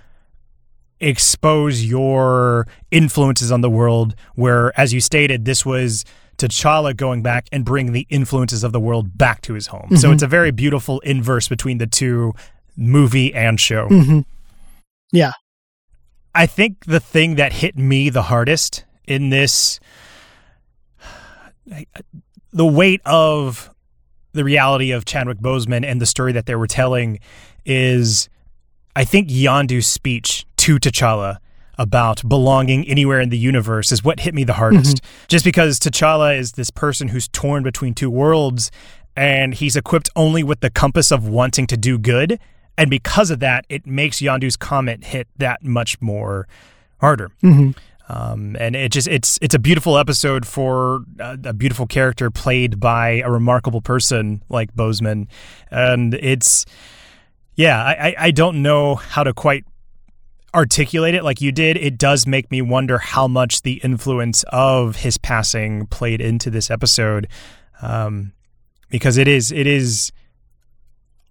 [1.01, 6.05] expose your influences on the world where as you stated this was
[6.37, 9.97] T'Challa going back and bringing the influences of the world back to his home.
[9.97, 10.15] So Mhm.
[10.15, 12.33] it's a very beautiful inverse between the two
[12.81, 13.89] movie and show.
[13.89, 14.21] Mm-hmm.
[16.35, 19.81] I think the thing that hit me the hardest in this,
[22.53, 23.71] the weight of
[24.33, 27.19] the reality of Chadwick Boseman and the story that they were telling
[27.67, 28.29] is,
[28.95, 31.39] I think Yondu's speech to T'Challa
[31.79, 35.01] about belonging anywhere in the universe is what hit me the hardest.
[35.29, 38.71] Just because T'Challa is this person who's torn between two worlds
[39.17, 42.39] and he's equipped only with the compass of wanting to do good.
[42.81, 46.49] And because of that, it makes Yondu's comment hit that much more
[46.99, 47.31] harder.
[47.43, 47.73] Mm-hmm.
[48.09, 52.81] Um, and it just it's it's a beautiful episode for a, a beautiful character played
[52.81, 55.29] by a remarkable person like Boseman,
[55.71, 56.65] and it's
[57.55, 59.67] yeah I, I I don't know how to quite
[60.55, 61.77] articulate it like you did.
[61.77, 66.71] It does make me wonder how much the influence of his passing played into this
[66.71, 67.29] episode,
[67.83, 68.33] um,
[68.89, 70.13] because it is it is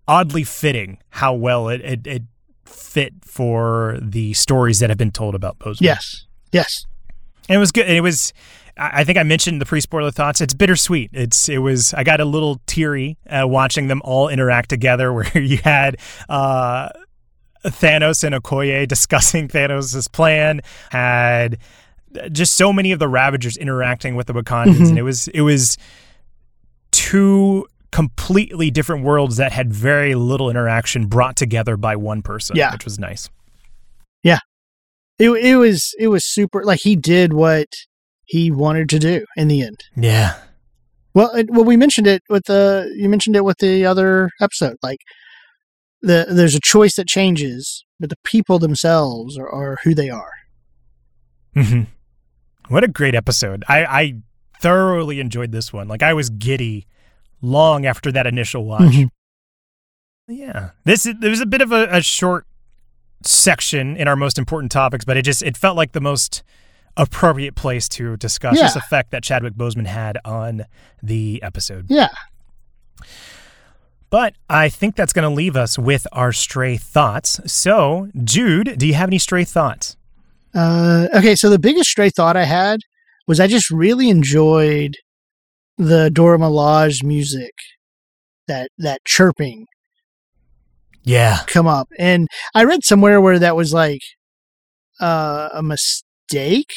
[0.10, 2.24] oddly fitting how well it it, it
[2.66, 5.82] fit for the stories that have been told about Boseman.
[5.82, 6.26] Yes.
[6.52, 6.86] Yes.
[7.48, 7.90] And it was good.
[7.90, 8.32] It was,
[8.78, 10.40] I think I mentioned the pre spoiler thoughts.
[10.42, 11.10] It's bittersweet.
[11.14, 15.38] It's, it was, I got a little teary uh, watching them all interact together where
[15.38, 15.98] you had,
[16.30, 16.90] uh,
[17.66, 21.58] Thanos and Okoye discussing Thanos' plan, had
[22.32, 24.90] just so many of the Ravagers interacting with the Wakandans, Mhm.
[24.90, 25.78] and it was it was
[26.92, 32.72] two completely different worlds that had very little interaction brought together by one person, Yeah.
[32.72, 33.30] which was nice.
[34.24, 34.40] Yeah.
[35.18, 37.68] It it was it was super like he did what
[38.26, 39.80] he wanted to do in the end.
[39.98, 40.36] Yeah,
[41.14, 44.78] Well, it, well, we mentioned it with the you mentioned it with the other episode.
[44.84, 45.00] Like
[46.02, 50.32] the there's a choice that changes, but the people themselves are, are who they are.
[51.56, 51.82] hmm
[52.70, 53.64] What a great episode!
[53.68, 54.14] I, I
[54.62, 55.88] thoroughly enjoyed this one.
[55.88, 56.86] Like I was giddy
[57.42, 58.82] long after that initial watch.
[58.82, 59.10] Mhm.
[60.28, 62.46] Yeah, this is, there was a bit of a, a short
[63.24, 66.44] section in our most important topics, but it just it felt like the most
[66.98, 68.64] appropriate place to discuss Yeah.
[68.64, 70.66] this effect that Chadwick Boseman had on
[71.02, 71.86] the episode.
[71.90, 72.10] Yeah.
[74.10, 77.40] But I think that's going to leave us with our stray thoughts.
[77.46, 79.98] So, Jude, do you have any stray thoughts?
[80.54, 82.80] Uh, okay, so the biggest stray thought I had
[83.28, 84.98] was I just really enjoyed
[85.80, 87.54] the Dora Milaje music,
[88.48, 89.66] that that chirping
[91.04, 91.40] Yeah.
[91.48, 94.02] come up, and I read somewhere where that was like
[95.00, 96.72] uh, a mistake.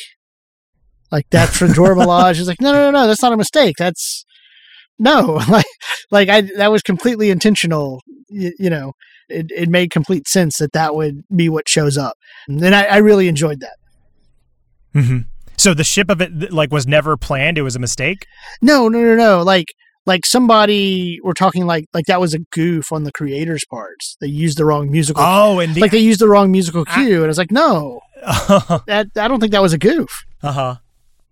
[1.11, 2.39] Like that's from Dora Milaje.
[2.39, 3.77] It's like no, no, no, no, that's not a mistake.
[3.79, 4.25] That's
[4.99, 5.67] no, like
[6.11, 8.01] like I that was completely intentional.
[8.31, 8.93] You, you know,
[9.29, 12.17] it it made complete sense that that would be what shows up,
[12.49, 13.77] and I, I really enjoyed that.
[14.95, 15.19] hmm
[15.63, 17.57] So the ship of it like was never planned.
[17.59, 18.27] It was a mistake.
[18.61, 19.43] No, no, no, no.
[19.43, 19.67] Like
[20.05, 24.17] like somebody we're talking like like that was a goof on the creators' parts.
[24.21, 25.23] They used the wrong musical.
[25.25, 27.53] Oh, and the like they used the wrong musical I- cue, and I was like,
[27.53, 28.01] no,
[28.87, 30.11] that I don't think that was a goof.
[30.43, 30.75] Uh huh.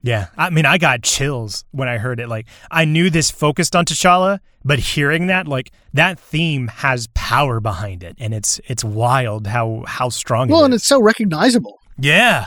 [0.03, 2.29] Yeah, I mean, I got chills when I heard it.
[2.29, 7.61] Like, I knew this focused on T'Challa, but hearing that, like, that theme has power
[7.61, 10.49] behind it, and it's it's wild how how strong.
[10.49, 11.81] Well, and it's so recognizable.
[11.99, 12.47] yeah,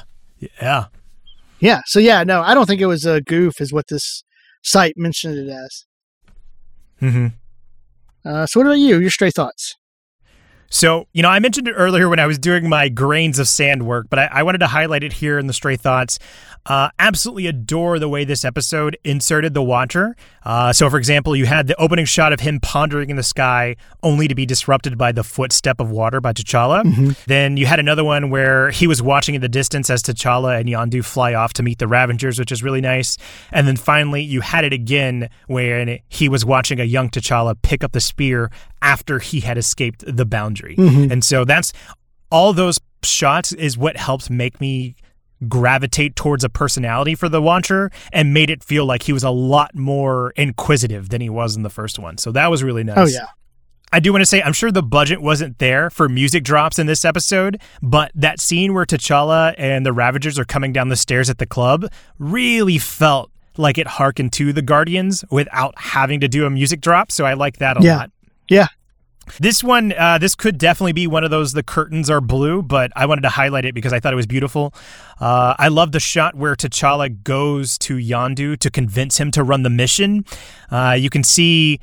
[0.62, 0.86] yeah.
[1.64, 1.80] Yeah.
[1.86, 4.24] So yeah, no, I don't think it was a goof, is what this
[4.64, 5.86] site mentioned it as.
[7.00, 7.28] hmm
[8.26, 9.00] Uh, so what about you?
[9.00, 9.76] Your stray thoughts?
[10.70, 13.86] So, you know, I mentioned it earlier when I was doing my grains of sand
[13.86, 16.18] work, but I, I wanted to highlight it here in the Stray Thoughts.
[16.66, 20.16] Uh, absolutely adore the way this episode inserted the Watcher.
[20.46, 23.76] Uh, so, for example, you had the opening shot of him pondering in the sky,
[24.02, 26.84] only to be disrupted by the footstep of water by T'Challa.
[27.26, 30.68] Then you had another one where he was watching in the distance as T'Challa and
[30.68, 33.18] Yondu fly off to meet the Ravengers, which is really nice.
[33.52, 37.84] And then finally, you had it again when he was watching a young T'Challa pick
[37.84, 40.76] up the spear after he had escaped the boundary.
[41.12, 41.72] And so that's
[42.32, 44.96] all those shots is what helped make me
[45.50, 49.30] gravitate towards a personality for the Watcher and made it feel like he was a
[49.30, 52.18] lot more inquisitive than he was in the first one.
[52.18, 52.98] So that was really oh, nice.
[52.98, 53.28] Oh yeah.
[53.92, 56.88] I do want to say, I'm sure the budget wasn't there for music drops in
[56.88, 61.30] this episode, but that scene where T'Challa and the Ravagers are coming down the stairs
[61.30, 61.86] at the club
[62.18, 67.12] really felt like it harkened to the Guardians without having to do a music drop.
[67.12, 67.98] So I like that a Yeah.
[67.98, 68.12] lot.
[68.50, 68.68] Yeah.
[69.40, 71.54] This one, uh, this could definitely be one of those.
[71.54, 74.28] The curtains are blue, but I wanted to highlight it because I thought it was
[74.28, 74.74] beautiful.
[75.20, 79.64] Uh, I love the shot where T'Challa goes to Yondu to convince him to run
[79.64, 80.26] the mission.
[80.70, 81.80] Uh, you can see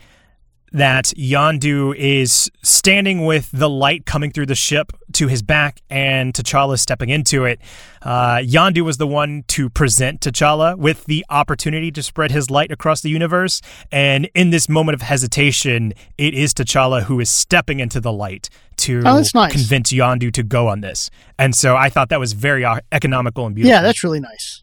[0.72, 6.32] that Yondu is standing with the light coming through the ship to his back and
[6.32, 7.60] T'Challa stepping into it.
[8.02, 12.70] Uh, Yondu was the one to present T'Challa with the opportunity to spread his light
[12.70, 13.60] across the universe.
[13.90, 18.48] And in this moment of hesitation, it is T'Challa who is stepping into the light
[18.76, 19.52] to Oh, nice.
[19.52, 21.10] convince Yondu to go on this.
[21.38, 23.74] And so I thought that was very uh, economical and beautiful.
[23.74, 24.62] Yeah, that's really nice.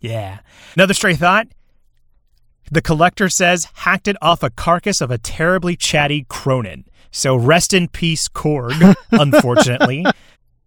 [0.00, 0.38] Yeah.
[0.74, 1.46] Another stray thought.
[2.70, 6.84] The collector says hacked it off a carcass of a terribly chatty Kronan.
[7.10, 10.04] So rest in peace, Korg, unfortunately.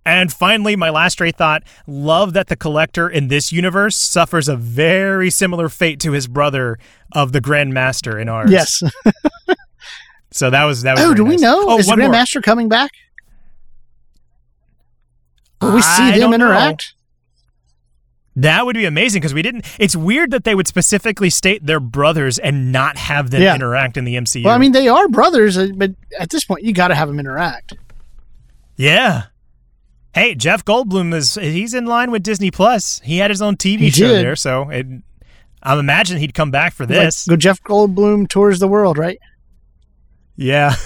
[0.06, 4.56] And finally, my last stray thought love that the collector in this universe suffers a
[4.56, 6.80] very similar fate to his brother
[7.12, 8.52] of the Grand Master in ours.
[8.52, 8.82] Yes.
[10.32, 11.66] So that was that was Oh, do we know?
[11.68, 11.94] Oh, Is the.
[11.94, 12.92] Grandmaster coming back?
[15.62, 16.76] Will we see I them don't know.
[18.42, 19.66] That would be amazing because we didn't.
[19.80, 23.56] It's weird that they would specifically state they're brothers and not have them Yeah.
[23.56, 24.44] interact in the MCU.
[24.46, 27.08] Well, I mean, they are brothers, uh, but at this point, you got to have
[27.08, 27.74] them interact.
[28.78, 29.24] Yeah.
[30.14, 33.00] Hey, Jeff Goldblum is he's in line with Disney Plus.
[33.04, 34.26] He had his own TV He show did.
[34.26, 34.88] there, so it,
[35.62, 37.28] I'm imagining he'd come back for Like, this.
[37.28, 39.20] go Jeff Goldblum tours the world, right?
[40.36, 40.76] Yeah.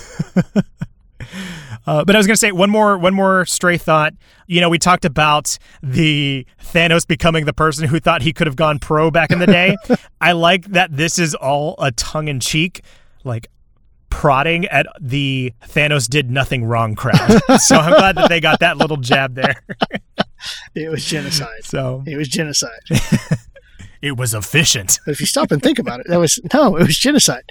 [1.85, 4.13] uh, but I was going to say one more one more stray thought.
[4.47, 8.55] You know, we talked about the Thanos becoming the person who thought he could have
[8.55, 9.75] gone pro back in the day.
[10.21, 12.81] I like that this is all a tongue in cheek
[13.23, 13.47] like
[14.09, 17.41] prodding at the Thanos did nothing wrong crowd.
[17.59, 19.63] so I'm glad that they got that little jab there.
[20.75, 21.63] It was genocide.
[21.63, 22.81] So It was genocide.
[24.01, 24.99] it was efficient.
[25.05, 27.43] But if you stop and think about it, that was no, it was genocide.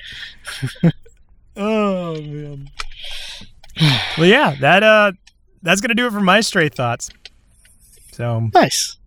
[1.57, 2.69] Oh man.
[4.19, 5.13] well, yeah, that uh,
[5.63, 7.11] that's gonna do it for my stray thoughts.
[8.13, 8.99] So, Nice.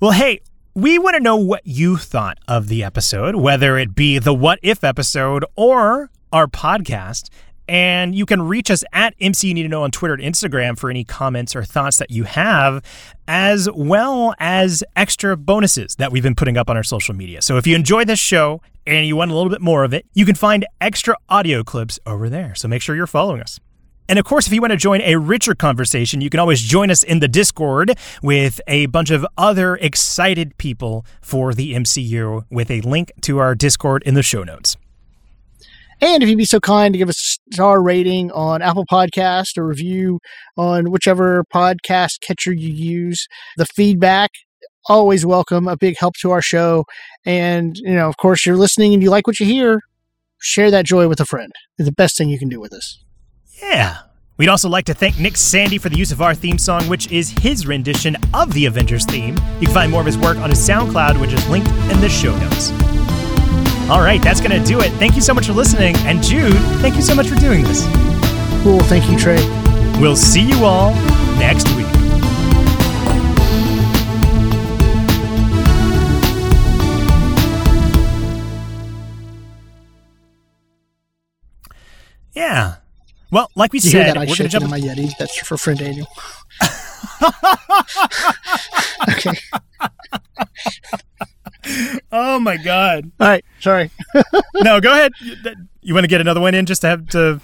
[0.00, 0.40] well, hey,
[0.74, 4.58] We want to know what you thought of the episode, whether it be the What
[4.62, 7.28] If episode or our podcast.
[7.68, 10.90] And you can reach us at MCU Need to Know on Twitter and Instagram for
[10.90, 12.82] any comments or thoughts that you have,
[13.28, 17.40] as well as extra bonuses that we've been putting up on our social media.
[17.40, 20.06] So if you enjoy this show and you want a little bit more of it,
[20.14, 22.54] you can find extra audio clips over there.
[22.54, 23.58] So make sure you're following us.
[24.08, 26.90] And of course, if you want to join a richer conversation, you can always join
[26.90, 32.70] us in the Discord with a bunch of other excited people for the MCU with
[32.70, 34.76] a link to our Discord in the show notes.
[36.02, 39.56] And if you'd be so kind to give us a star rating on Apple Podcast
[39.56, 40.18] or review
[40.56, 43.26] on whichever podcast catcher you use,
[43.56, 44.30] the feedback
[44.86, 46.84] always welcome, a big help to our show.
[47.24, 49.80] And, you know, of course, you're listening and you like what you hear,
[50.40, 51.52] share that joy with a friend.
[51.78, 53.02] It's the best thing you can do with us.
[53.62, 53.98] Yeah.
[54.36, 57.10] We'd also like to thank Nick Sandy for the use of our theme song, which
[57.12, 59.36] is his rendition of the Avengers theme.
[59.60, 62.08] You can find more of his work on his SoundCloud, which is linked in the
[62.08, 62.72] show notes.
[63.88, 64.90] All right, that's going to do it.
[64.94, 65.94] Thank you so much for listening.
[65.98, 67.84] And Jude, thank you so much for doing this.
[68.62, 68.80] Cool.
[68.80, 69.38] Thank you, Trey.
[70.00, 70.94] We'll see you all
[71.38, 71.68] next
[82.34, 82.76] Yeah.
[83.30, 84.16] Well, like we You said, hear that?
[84.16, 84.64] I we're going to jump.
[84.64, 85.10] in my Yeti.
[85.18, 86.06] That's for friend Daniel.
[89.08, 89.32] okay.
[92.12, 93.10] Oh my god.
[93.18, 93.44] All right.
[93.60, 93.90] Sorry.
[94.56, 95.12] No, go ahead.
[95.20, 95.34] You,
[95.82, 97.40] you want to get another one in just to have to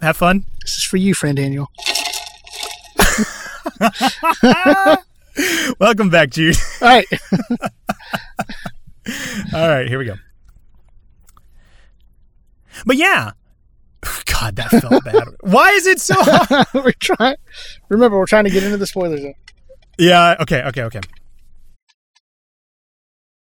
[0.00, 0.46] have fun?
[0.62, 1.70] This is for you, friend Daniel.
[5.78, 6.56] Welcome back, Jude.
[6.80, 7.06] All right.
[9.52, 10.14] All right, here we go.
[12.86, 13.32] But yeah.
[14.26, 15.28] God, that felt bad.
[15.40, 16.66] Why is it so hard?
[16.74, 17.36] we're trying.
[17.88, 19.34] Remember, we're trying to get into the spoiler zone.
[19.98, 21.00] Yeah, okay, okay, okay.